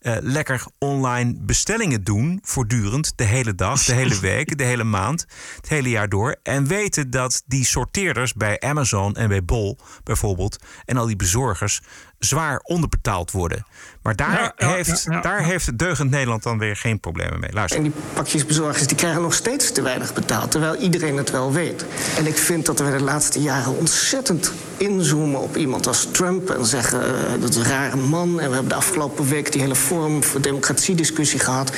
[0.00, 5.26] eh, lekker online bestellingen doen, voortdurend, de hele dag, de hele week, de hele maand,
[5.56, 6.36] het hele jaar door.
[6.42, 11.80] En weten dat die sorteerders bij Amazon en bij Bol bijvoorbeeld en al die bezorgers
[12.18, 13.66] zwaar onderbetaald worden.
[14.02, 15.20] Maar daar, Ja, ja, heeft, ja, ja.
[15.20, 17.52] daar heeft deugend Nederland dan weer geen problemen mee.
[17.52, 17.78] Luister.
[17.78, 21.84] En die pakjesbezorgers die krijgen nog steeds te weinig betaald, terwijl iedereen het wel weet.
[22.16, 26.64] En ik vind dat we de laatste jaren ontzettend inzoomen op iemand als Trump en
[26.66, 28.40] zeggen eh, dat is een rare man.
[28.40, 31.72] En we hebben de afgelopen week die hele Forum voor Democratie discussie gehad.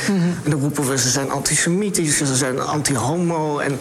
[0.45, 3.59] En dan roepen we ze zijn antisemitisch, ze zijn anti-homo.
[3.59, 3.79] En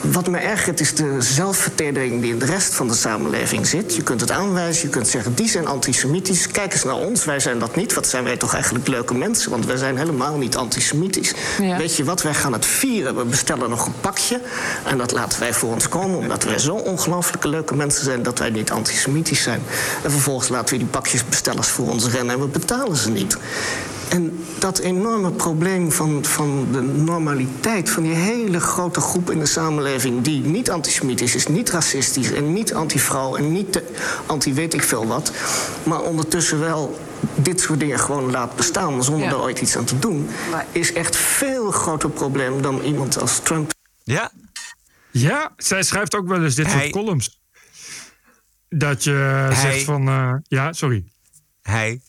[0.00, 3.94] wat me ergert is de zelfvertedering die in de rest van de samenleving zit.
[3.94, 6.46] Je kunt het aanwijzen, je kunt zeggen die zijn antisemitisch.
[6.46, 7.94] Kijk eens naar ons, wij zijn dat niet.
[7.94, 9.50] Wat zijn wij toch eigenlijk leuke mensen?
[9.50, 11.32] Want wij zijn helemaal niet antisemitisch.
[11.58, 13.16] Weet je wat, wij gaan het vieren.
[13.16, 14.40] We bestellen nog een pakje
[14.84, 16.18] en dat laten wij voor ons komen...
[16.18, 19.62] omdat wij zo ongelooflijke leuke mensen zijn dat wij niet antisemitisch zijn.
[20.02, 23.36] En vervolgens laten we die pakjesbestellers voor ons rennen en we betalen ze niet.
[24.10, 29.46] En dat enorme probleem van, van de normaliteit van die hele grote groep in de
[29.46, 33.82] samenleving die niet antisemitisch is, niet racistisch en niet anti-vrouw en niet
[34.26, 35.32] anti-weet ik veel wat,
[35.82, 36.98] maar ondertussen wel
[37.34, 39.30] dit soort dingen gewoon laat bestaan zonder Ja.
[39.34, 40.28] er ooit iets aan te doen,
[40.72, 43.72] is echt veel groter probleem dan iemand als Trump.
[44.04, 44.30] Ja,
[45.10, 47.40] Ja, zij schrijft ook wel eens dit Hij- soort columns.
[48.68, 50.08] Dat je Hij- zegt van...
[50.08, 51.04] eh, ja, sorry.
[51.62, 52.00] hij.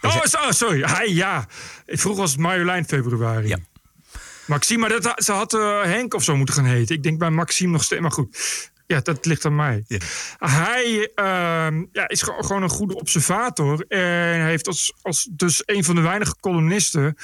[0.00, 0.82] Oh, oh, sorry.
[0.82, 1.46] Hij, ja.
[1.86, 3.48] Vroeger was het Marjolein februari.
[3.48, 3.58] Ja.
[4.46, 6.96] Maxime, maar dat, ze had eh, Henk of zo moeten gaan heten.
[6.96, 8.00] Ik denk bij Maxime nog steeds.
[8.00, 8.36] Maar goed,
[8.86, 9.84] ja, dat ligt aan mij.
[9.86, 9.98] Ja.
[10.38, 13.84] Hij ehm, ja, is ge- gewoon een goede observator.
[13.88, 17.16] En heeft als, als dus een van de weinige columnisten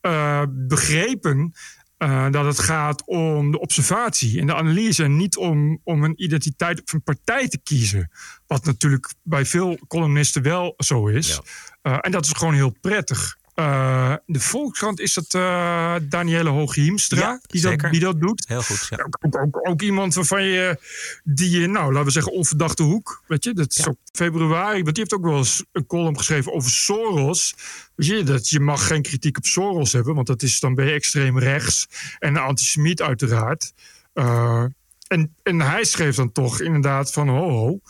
[0.00, 1.54] eh, begrepen...
[1.96, 5.04] eh, dat het gaat om de observatie en de analyse...
[5.04, 8.10] en niet om, om een identiteit of een partij te kiezen.
[8.46, 11.28] Wat natuurlijk bij veel columnisten wel zo is.
[11.28, 11.40] Ja.
[11.88, 13.36] Uh, en dat is gewoon heel prettig.
[13.58, 17.90] Eh, de Volkskrant is dat uh, Danielle Hooghiemstra Ja, die, dat, zeker.
[17.90, 18.44] die dat doet.
[18.48, 18.96] Heel goed, ja.
[19.20, 20.78] Ook, ook, ook iemand waarvan je,
[21.24, 23.22] die je, nou, laten we zeggen, onverdachte hoek.
[23.26, 24.82] Weet je, dat is op februari.
[24.82, 27.54] Want die heeft ook wel eens een column geschreven over Soros.
[27.94, 30.86] Weet je, dat je mag geen kritiek op Soros hebben, want dat is dan ben
[30.86, 31.86] je extreem rechts
[32.18, 33.72] en een antisemiet uiteraard.
[34.14, 34.64] Uh,
[35.08, 37.80] en, en hij schreef dan toch inderdaad van ho ho.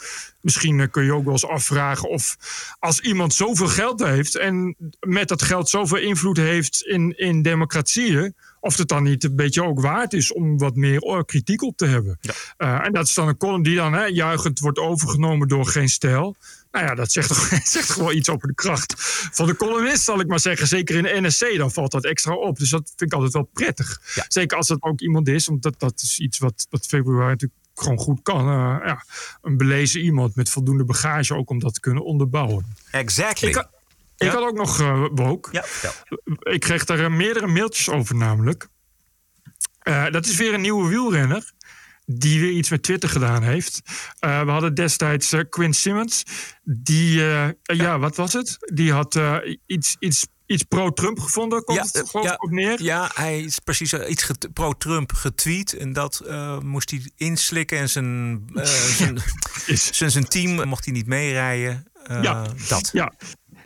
[0.40, 2.36] Misschien uh, kun je ook wel eens afvragen of
[2.78, 8.34] als iemand zoveel geld heeft en met dat geld zoveel invloed heeft in, in democratieën,
[8.60, 11.76] of het dan niet een beetje ook waard is om wat meer oh, kritiek op
[11.76, 12.18] te hebben.
[12.20, 12.32] Ja.
[12.58, 15.88] Uh, en dat is dan een column die dan hè, juichend wordt overgenomen door geen
[15.88, 16.36] stijl.
[16.70, 18.94] Nou ja, dat zegt toch, zegt wel iets over de kracht
[19.32, 20.66] van de columnist, zal ik maar zeggen.
[20.66, 22.58] Zeker in de NSC, dan valt dat extra op.
[22.58, 24.00] Dus dat vind ik altijd wel prettig.
[24.14, 24.24] Ja.
[24.28, 27.60] Zeker als het ook iemand is, want dat, dat is iets wat, wat februari natuurlijk
[27.74, 28.48] gewoon goed kan.
[28.48, 29.04] Uh, ja,
[29.42, 32.66] een belezen iemand met voldoende bagage ook om dat te kunnen onderbouwen.
[32.90, 33.48] Exactly.
[33.48, 33.68] Ik,
[34.16, 34.30] ja?
[34.30, 35.06] had ook nog uh.
[35.50, 35.64] Ja,
[36.40, 38.68] ik kreeg daar uh, meerdere mailtjes over namelijk.
[39.82, 41.52] Uh, dat is weer een nieuwe wielrenner
[42.11, 43.80] die weer iets met Twitter gedaan heeft.
[44.24, 46.22] Uh, we hadden destijds uh, Quinn Simmons.
[46.62, 47.54] Die, ja.
[47.62, 47.98] ja.
[47.98, 48.56] wat was het?
[48.72, 49.20] Die had
[49.66, 51.64] iets, iets, iets pro-Trump gevonden.
[51.64, 52.82] Komt ja, het geloof ja, op neer?
[52.82, 55.76] Ja, hij is precies iets pro-Trump getweet.
[55.76, 56.22] En dat
[56.62, 57.78] moest hij inslikken.
[57.78, 58.42] En zijn,
[58.96, 59.18] zijn,
[59.66, 61.86] zijn, zijn team mocht hij niet meerijden.
[62.22, 62.90] ja, dat.
[62.92, 63.12] Ja.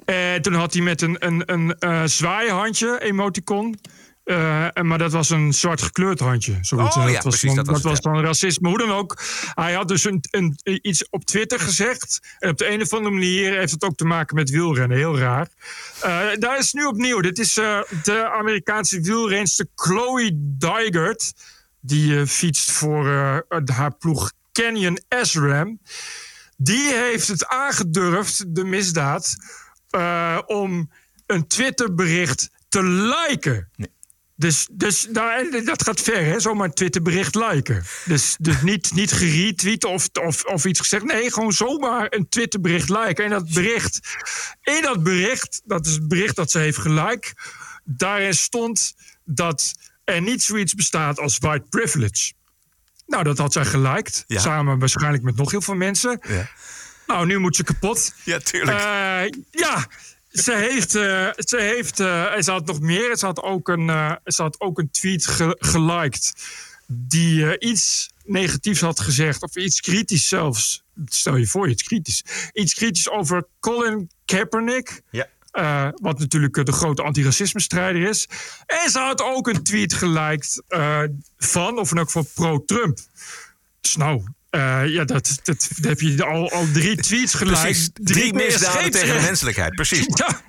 [0.04, 3.78] En toen had hij met een, een, een, een zwaaihandje, emoticon...
[4.24, 6.58] Uh, maar dat was een zwart gekleurd handje.
[6.60, 6.96] Zoiets.
[6.96, 8.68] Oh, dat was, precies, dan, dat was, was het, dan racisme.
[8.68, 9.22] Hoe dan ook.
[9.54, 12.36] Hij had dus een, een, iets op Twitter gezegd.
[12.38, 14.96] En op de een of andere manier heeft het ook te maken met wielrennen.
[14.96, 15.48] Heel raar.
[16.04, 17.20] Uh, daar is nu opnieuw.
[17.20, 21.32] Dit is uh, de Amerikaanse wielrenster Chloe Dygert.
[21.80, 23.06] Die fietst voor
[23.64, 25.80] haar ploeg Canyon SRAM.
[26.56, 29.34] Die heeft het aangedurfd, de misdaad,
[30.46, 30.90] om
[31.26, 33.68] een Twitterbericht te liken.
[33.76, 33.90] Nee.
[34.42, 36.40] Dus, dus nou, dat gaat ver, hè?
[36.40, 37.84] Zomaar een Twitterbericht liken.
[38.04, 41.04] Dus, dus niet, niet geretweet of, of, of iets gezegd.
[41.04, 43.24] Nee, gewoon zomaar een Twitterbericht liken.
[43.24, 44.00] En dat bericht,
[44.62, 47.32] in dat bericht, dat is het bericht dat ze heeft geliked...
[47.84, 49.72] daarin stond dat
[50.04, 52.32] er niet zoiets bestaat als white privilege.
[53.06, 54.24] Nou, dat had zij geliked.
[54.26, 54.40] Ja.
[54.40, 56.20] Samen waarschijnlijk met nog heel veel mensen.
[56.28, 56.50] Ja.
[57.06, 58.14] Nou, nu moet ze kapot.
[58.24, 58.78] Ja, tuurlijk.
[58.78, 59.86] Uh, ja,
[60.32, 63.16] ze heeft, uh, ze heeft uh, ze had nog meer.
[63.16, 66.32] Ze had ook een, uh, ze had ook een tweet ge geliked
[66.86, 70.82] die iets negatiefs had gezegd of iets kritisch zelfs.
[71.04, 72.24] Stel je voor, iets kritisch.
[72.52, 75.02] Iets kritisch over Colin Kaepernick.
[75.10, 75.28] Ja.
[75.94, 78.28] Wat natuurlijk de grote antiracisme-strijder is.
[78.66, 80.62] En ze had ook een tweet geliked
[81.36, 82.98] van, of in elk geval pro-Trump.
[83.80, 84.22] Dus nou,
[84.56, 87.36] uh, ja, dat, dat, heb je al, al drie tweets.
[87.36, 90.06] Precies, drie, drie misdaden tegen de menselijkheid, precies.
[90.22, 90.40] Ja,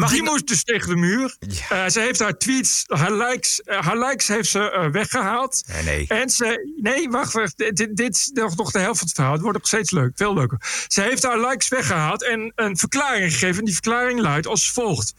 [0.00, 0.30] Mag die ik...
[0.30, 1.36] moest dus tegen de muur.
[1.68, 1.90] Ja.
[1.90, 5.64] ze heeft haar tweets, haar likes, haar likes heeft ze weggehaald.
[5.66, 6.06] Nee, nee.
[6.08, 9.32] En ze, nee, wacht, wacht dit, dit is nog, nog de helft van het verhaal.
[9.32, 10.58] Het wordt nog steeds leuk, veel leuker.
[10.88, 13.58] Ze heeft haar likes weggehaald en een verklaring gegeven.
[13.58, 15.14] En die verklaring luidt als volgt.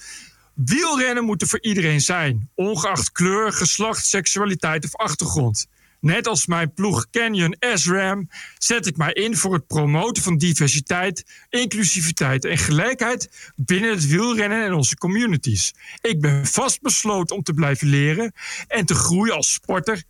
[0.54, 5.68] Wielrennen moeten voor iedereen zijn, ongeacht kleur, geslacht, seksualiteit of achtergrond.
[6.06, 11.26] Net als mijn ploeg Canyon SRAM zet ik mij in voor het promoten van diversiteit,
[11.50, 15.74] inclusiviteit en gelijkheid binnen het wielrennen en onze communities.
[16.02, 18.34] Ik ben vastbesloten om te blijven leren
[18.68, 20.04] en te groeien als sporter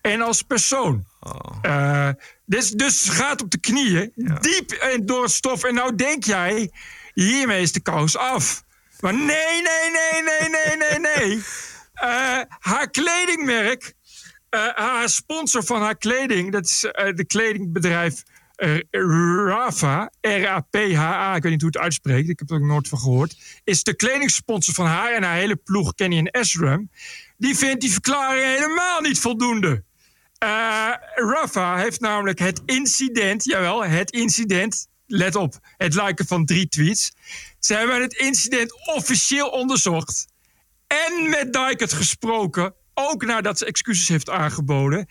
[0.00, 1.06] en als persoon.
[1.20, 1.58] Oh.
[1.62, 2.08] Uh,
[2.44, 4.34] dus, dus gaat op de knieën, ja.
[4.34, 5.64] diep in door het stof.
[5.64, 6.70] En nou denk jij,
[7.14, 8.64] hiermee is de kous af.
[9.00, 11.36] Maar nee, nee, nee, nee, nee, nee, nee.
[11.36, 12.40] Uh,
[12.70, 13.94] haar kledingmerk
[14.58, 18.22] haar sponsor van haar kleding, dat is uh, de kledingbedrijf
[18.56, 18.78] uh,
[19.46, 23.36] Rafa, R-A-P-H-A, ik weet niet hoe het uitspreekt, ik heb er ook nooit van gehoord,
[23.64, 26.90] is de kledingsponsor van haar en haar hele ploeg, Kenny en Esram.
[27.36, 29.84] Die vindt die verklaring helemaal niet voldoende.
[31.14, 37.12] Rafa heeft namelijk het incident, jawel, het incident, let op, het liken van drie tweets.
[37.58, 40.26] Ze hebben het incident officieel onderzocht
[40.86, 45.06] en met Dijkert gesproken ook nadat ze excuses heeft aangeboden.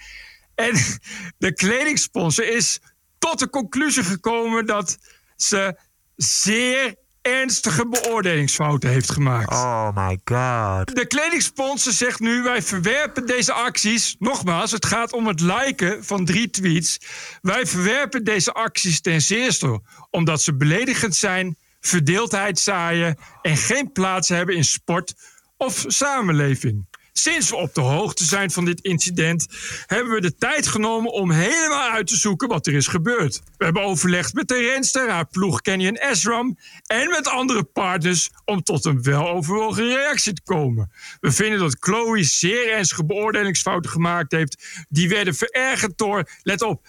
[0.56, 0.74] En
[1.38, 2.80] de kledingsponsor is
[3.18, 4.98] tot de conclusie gekomen dat
[5.36, 5.80] ze
[6.16, 9.54] zeer ernstige beoordelingsfouten heeft gemaakt.
[9.54, 10.96] Oh my god.
[10.96, 14.16] De kledingsponsor zegt nu: wij verwerpen deze acties.
[14.20, 17.00] Nogmaals, het gaat om het liken van drie tweets.
[17.42, 24.30] Wij verwerpen deze acties ten zeerste omdat ze beledigend zijn, verdeeldheid zaaien en geen plaats
[24.30, 25.14] hebben in sport
[25.58, 26.88] of samenleving.
[27.14, 29.48] Sinds we op de hoogte zijn van dit incident,
[29.86, 33.42] hebben we de tijd genomen om helemaal uit te zoeken wat er is gebeurd.
[33.58, 38.64] We hebben overlegd met de renster, haar ploeg Canyon Esram en met andere partners om
[38.64, 40.92] tot een weloverwogen reactie te komen.
[41.20, 44.86] We vinden dat Chloe zeer ernstige beoordelingsfouten gemaakt heeft.
[44.90, 46.88] Die werden verergerd door, let op,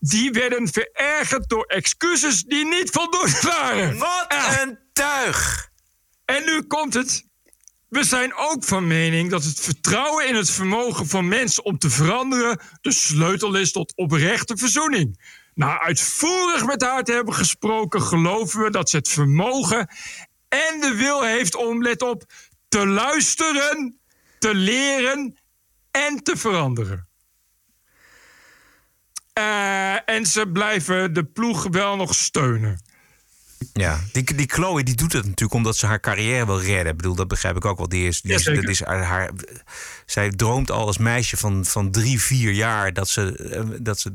[0.00, 3.98] die werden verergerd door excuses die niet voldoende waren.
[3.98, 4.26] Wat
[4.60, 5.70] een tuig!
[6.24, 7.27] En nu komt het.
[7.88, 11.90] We zijn ook van mening dat het vertrouwen in het vermogen van mensen om te
[11.90, 15.36] veranderen de sleutel is tot oprechte verzoening.
[15.54, 19.88] Na uitvoerig met haar te hebben gesproken, geloven we dat ze het vermogen
[20.48, 22.24] en de wil heeft om, let op,
[22.68, 24.00] te luisteren,
[24.38, 25.38] te leren
[25.90, 27.08] en te veranderen.
[29.38, 32.82] Uh, en ze blijven de ploeg wel nog steunen.
[33.72, 36.90] Ja, die, die Chloe die doet het natuurlijk omdat ze haar carrière wil redden.
[36.92, 37.88] Ik bedoel, dat begrijp ik ook wel.
[37.88, 39.30] Die is, die is, dat is haar, haar,
[40.06, 44.14] zij droomt al als meisje van, van drie, vier jaar dat ze, eh, dat ze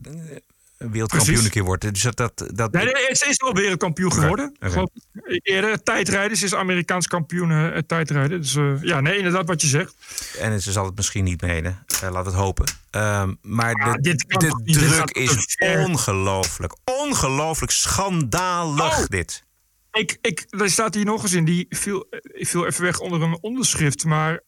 [0.91, 1.93] wereldkampioen een keer wordt.
[1.93, 2.71] Dus dat, dat, dat...
[2.71, 4.55] Nee, nee, ze is al wereldkampioen geworden.
[4.59, 4.87] Okay.
[5.23, 6.37] Eerder tijdrijden.
[6.37, 8.41] Ze is Amerikaans kampioen uh, tijdrijden.
[8.41, 9.95] Dus uh, ja, nee, inderdaad wat je zegt.
[10.39, 11.85] En ze zal het misschien niet menen.
[12.03, 12.65] Uh, laat het hopen.
[12.91, 16.75] Um, maar ja, de, de druk is ongelooflijk.
[16.83, 19.05] Ongelooflijk schandalig oh.
[19.07, 19.43] dit.
[19.91, 23.37] Ik, ik, er staat hier nog eens in, die viel, viel even weg onder een
[23.41, 24.05] onderschrift.
[24.05, 24.41] Maar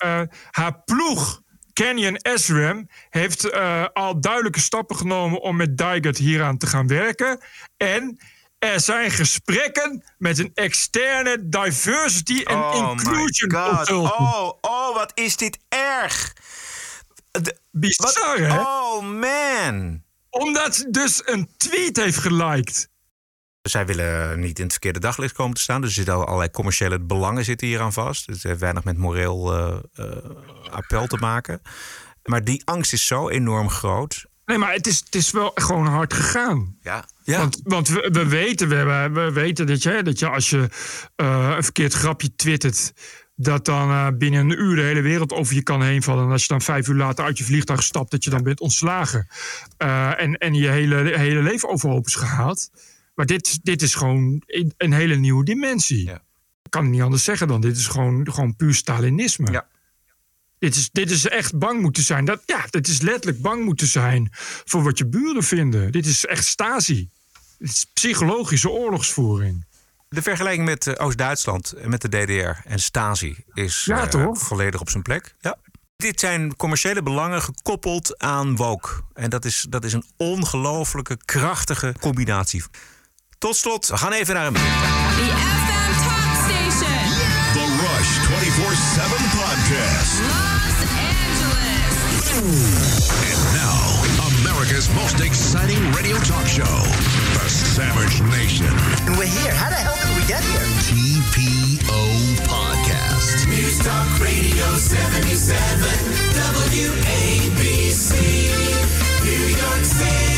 [0.52, 1.42] haar ploeg
[1.82, 7.40] Canyon SRAM heeft uh, al duidelijke stappen genomen om met Dygert hieraan te gaan werken.
[7.78, 8.20] En
[8.60, 14.12] er zijn gesprekken met een externe diversity and oh inclusion consultant.
[14.12, 16.34] Oh, oh, wat is dit erg.
[17.32, 18.60] De, Bizar, hè?
[18.60, 20.04] Oh, man.
[20.30, 22.90] Omdat ze dus een tweet heeft geliked.
[23.66, 25.82] Zij willen niet in het verkeerde daglicht komen te staan.
[25.82, 28.26] Dus er zitten allerlei commerciële belangen zitten hier aan vast.
[28.26, 30.06] Dus het heeft weinig met moreel uh, uh,
[30.72, 31.62] appel te maken.
[32.24, 34.26] Maar die angst is zo enorm groot.
[34.46, 36.78] Nee, maar het is, het is wel gewoon hard gegaan.
[36.82, 37.06] Ja.
[37.24, 37.38] ja.
[37.38, 40.70] Want, want we, we, weten, we, hebben, we weten dat je, dat je als je
[41.16, 42.94] uh, een verkeerd grapje twittert
[43.36, 46.26] dat dan uh, binnen een uur de hele wereld over je kan heen vallen.
[46.26, 48.60] En als je dan vijf uur later uit je vliegtuig stapt, dat je dan bent
[48.60, 49.28] ontslagen.
[49.78, 52.70] Uh, en, en je hele, hele leven overhoop is gehaald.
[53.16, 54.42] Maar dit, dit is gewoon
[54.78, 56.06] een hele nieuwe dimensie.
[56.06, 56.24] Ja.
[56.64, 57.62] Ik kan het niet anders zeggen dan.
[57.62, 59.52] Dit is gewoon, gewoon puur Stalinisme.
[59.52, 59.68] Ja.
[60.60, 62.26] Dit is, dit is echt bang moeten zijn.
[62.26, 64.30] Dat, ja, dit is letterlijk bang moeten zijn
[64.66, 65.92] voor wat je buren vinden.
[65.92, 67.10] Dit is echt stasi.
[67.58, 69.66] Dit is psychologische oorlogsvoering.
[70.10, 74.82] De vergelijking met uh, Oost-Duitsland en met de DDR en Stasi is ja, uh, volledig
[74.82, 75.36] op zijn plek.
[75.40, 75.58] Ja.
[75.98, 78.90] Dit zijn commerciële belangen gekoppeld aan woke.
[79.14, 82.64] En dat is, dat is een ongelooflijke, krachtige combinatie.
[83.38, 87.00] Tot slot, we gaan even naar een The FM Talk Station.
[87.54, 88.28] The Rush 24-7
[89.40, 90.14] Podcast.
[90.22, 90.80] Los
[91.12, 91.96] Angeles.
[93.30, 93.80] And now,
[94.40, 96.78] America's most exciting radio talk show.
[97.34, 98.74] The Savage Nation.
[99.06, 99.54] And we're here.
[99.54, 100.68] How the hell did we get here?
[100.88, 102.00] TPO
[102.48, 103.48] Podcast.
[103.48, 106.16] News Talk Radio 77
[106.76, 108.12] WABC.
[109.24, 110.35] New York City.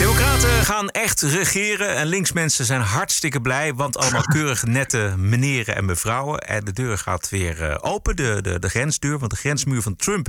[0.00, 5.84] Democraten gaan echt regeren en linksmensen zijn hartstikke blij, want allemaal keurig nette meneren en
[5.84, 6.38] mevrouwen.
[6.38, 9.96] En de deur gaat weer uh, open, de, de, de grensdeur, want de grensmuur van
[9.96, 10.26] Trump,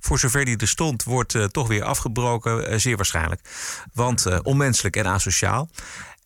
[0.00, 3.40] voor zover die er stond, wordt uh, toch weer afgebroken, uh, zeer waarschijnlijk.
[3.92, 5.68] Want onmenselijk en asociaal.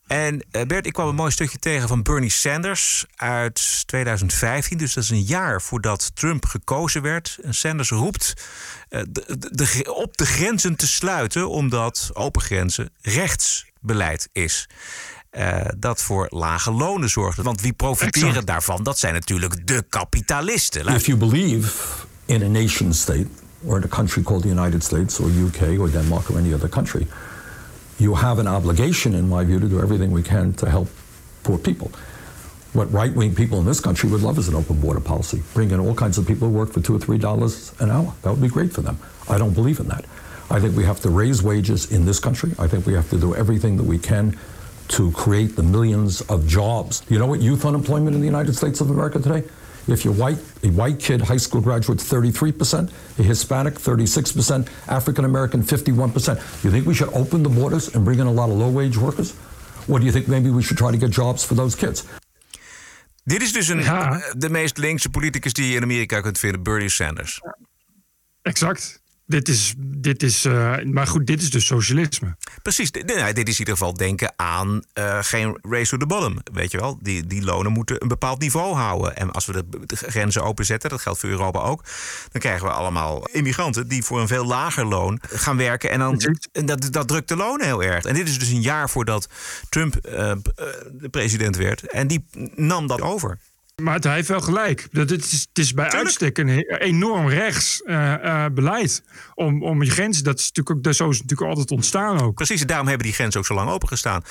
[0.07, 4.79] En Bert, ik kwam een mooi stukje tegen van Bernie Sanders uit 2015.
[4.79, 7.39] Dus dat is een jaar voordat Trump gekozen werd.
[7.43, 8.35] En Sanders roept
[8.89, 14.69] de, de, op de grenzen te sluiten, omdat open grenzen rechtsbeleid is.
[15.33, 17.39] Uh, dat voor lage lonen zorgt.
[17.39, 18.47] Want wie profiteren exact.
[18.47, 18.83] daarvan?
[18.83, 20.87] Dat zijn natuurlijk de kapitalisten.
[20.87, 21.71] If you believe
[22.25, 23.27] in a nation state,
[23.63, 26.69] or in a country called the United States, or UK, or Denmark, or any other
[26.69, 27.07] country,
[27.99, 30.89] you have an obligation, in my view, to do everything we can to help
[31.45, 31.91] poor people.
[32.73, 35.43] What right wing people in this country would love is an open border policy.
[35.55, 38.13] Bring in all kinds of people who work for two or three dollars an hour.
[38.23, 38.99] That would be great for them.
[39.29, 40.05] I don't believe in that.
[40.51, 42.53] I think we have to raise wages in this country.
[42.59, 44.39] I think we have to do everything that we can
[44.89, 47.03] to create the millions of jobs.
[47.09, 49.43] You know what youth unemployment in the United States of America today?
[49.89, 55.63] If you're white, a white kid, high school graduate, 33%, a Hispanic, 36%, African American,
[55.63, 56.65] 51%.
[56.65, 58.97] You think we should open the borders and bring in a lot of low wage
[58.97, 59.35] workers?
[59.89, 62.05] Or do you think maybe we should try to get jobs for those kids?
[63.25, 64.13] Dit is dus een, ja.
[64.13, 67.41] Eh, de meest linkse politicus die je in Amerika kunt vinden, Bernie Sanders.
[68.43, 69.01] Exact.
[69.27, 72.37] Dit is, dit is eh, maar goed, dit is dus socialisme.
[72.63, 76.07] Precies, dit, nee, dit is in ieder geval denken aan eh, geen race to the
[76.07, 76.39] bottom.
[76.53, 79.17] Weet je wel, die, die lonen moeten een bepaald niveau houden.
[79.17, 81.85] En als we de, de grenzen openzetten, dat geldt voor Europa ook,
[82.33, 85.91] dan krijgen we allemaal immigranten die voor een veel lager loon gaan werken.
[85.91, 86.21] En, dan,
[86.53, 88.05] en dat, dat drukt de lonen heel erg.
[88.05, 89.29] En dit is dus een jaar voordat
[89.69, 90.33] Trump eh,
[90.93, 91.87] de president werd.
[91.87, 92.25] En die
[92.55, 93.39] nam dat over.
[93.83, 94.89] Maar hij heeft wel gelijk.
[94.91, 96.49] Dat het, is, het is bij uitstek een
[96.79, 99.03] enorm rechts eh, eh, beleid.
[99.35, 102.21] Om, om je grenzen, dat is natuurlijk ook, dat zo is het natuurlijk altijd ontstaan
[102.21, 102.35] ook.
[102.35, 104.23] Precies, en daarom hebben die grenzen ook zo lang opengestaan.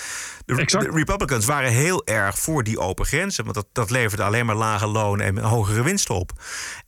[0.46, 3.43] De, de Republicans waren heel erg voor die open grenzen.
[3.43, 6.32] Want dat, dat leverde alleen maar lage lonen en hogere winst op.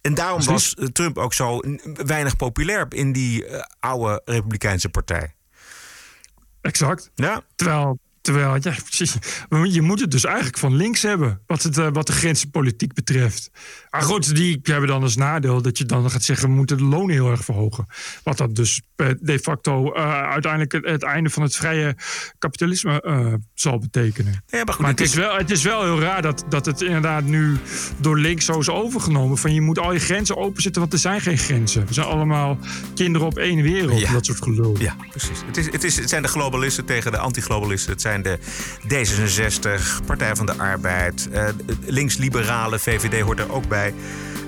[0.01, 1.59] En daarom was eh, Trump ook zo
[1.93, 3.45] weinig populair in die
[3.79, 5.35] oude Republikeinse partij.
[6.61, 7.11] Exact.
[7.15, 7.41] Ja.
[7.55, 9.13] Terwijl, terwijl ja, precies.
[9.73, 11.41] je moet het dus eigenlijk van links hebben.
[11.45, 13.51] Wat, het, eh, wat de grenzenpolitiek betreft.
[13.97, 16.83] Maar goed, die hebben dan als nadeel dat je dan gaat zeggen: we moeten de
[16.83, 17.85] lonen heel erg verhogen.
[18.23, 21.95] Wat dat dus eh, de facto eh, uiteindelijk het, het einde van het vrije
[22.39, 24.43] kapitalisme eh, zal betekenen.
[24.47, 27.23] Ja, maar goed, het, is wel, het is wel heel raar dat, dat het inderdaad
[27.23, 27.57] nu
[27.97, 29.37] door links zo is overgenomen.
[29.37, 31.85] Van je moet al je grenzen openzetten, want er zijn geen grenzen.
[31.87, 32.57] We zijn allemaal
[32.95, 33.99] kinderen op één wereld.
[33.99, 34.11] Ja.
[34.11, 34.75] Dat soort gelul.
[34.79, 35.41] Ja, precies.
[35.45, 37.91] Het, is, het, is, het zijn de globalisten tegen de antiglobalisten.
[37.91, 38.39] Het zijn de
[38.83, 41.29] D66, Partij van de Arbeid,
[41.85, 43.86] links-liberale, VVD hoort er ook bij.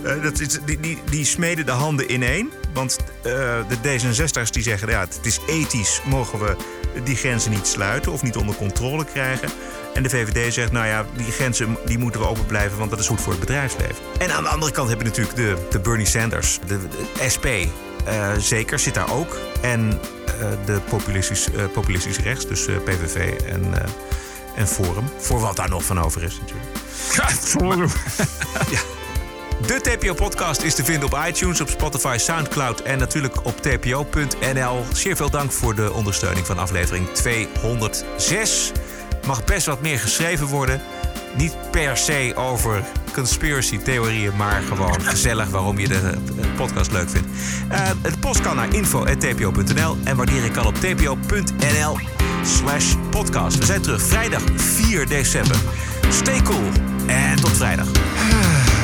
[0.04, 2.52] Eh, dat is, die, die, die smeden de handen ineen.
[2.74, 3.32] Want eh,
[3.68, 6.56] de D66'ers die zeggen, ja, het is ethisch, mogen we
[7.04, 9.50] die grenzen niet sluiten of niet onder controle krijgen.
[9.94, 13.00] En de VVD zegt, nou ja, die grenzen die moeten we open blijven, want dat
[13.00, 13.96] is goed voor het bedrijfsleven.
[14.20, 17.46] En aan de andere kant heb je natuurlijk de, de Bernie Sanders, de, de SP.
[17.46, 19.38] eh, zeker zit daar ook.
[19.62, 20.00] En
[20.66, 23.74] de populistisch, eh, populistisch rechts, dus PVV en,
[24.56, 25.10] en Forum.
[25.18, 26.68] Voor wat daar nog van over is natuurlijk.
[27.16, 27.90] Ja, Forum.
[28.72, 28.99] ja.
[29.66, 34.86] De TPO-podcast is te vinden op iTunes, op Spotify, Soundcloud en natuurlijk op tpo.nl.
[34.94, 38.72] Zeer veel dank voor de ondersteuning van aflevering 206.
[39.26, 40.82] Mag best wat meer geschreven worden.
[41.36, 42.84] Niet per se over
[43.14, 46.14] conspiracy-theorieën, maar gewoon gezellig waarom je de
[46.56, 47.28] podcast leuk vindt.
[47.70, 52.00] Eh, het post kan naar info.tpo.nl en waarderen kan op tpo.nl
[52.44, 53.58] slash podcast.
[53.58, 55.58] We zijn terug vrijdag 4 december.
[56.10, 56.70] Stay cool
[57.08, 57.88] en tot vrijdag.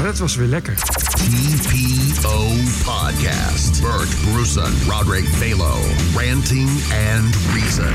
[0.06, 0.74] Dat was weer lekker.
[0.74, 2.48] TPO
[2.84, 3.82] Podcast.
[3.82, 5.78] Bert Bruson, Roderick Balo,
[6.16, 6.70] Ranting
[7.14, 7.94] and Reason.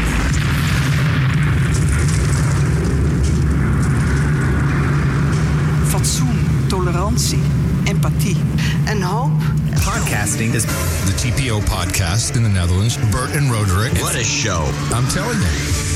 [5.85, 7.43] Fatsoen, tolerantie,
[7.85, 8.37] empathie.
[8.85, 9.43] En hoop.
[9.85, 12.99] Podcasting is the TPO podcast in the Netherlands.
[13.11, 13.93] Bert and Roderick.
[13.93, 14.65] What a show.
[14.95, 15.90] I'm telling you.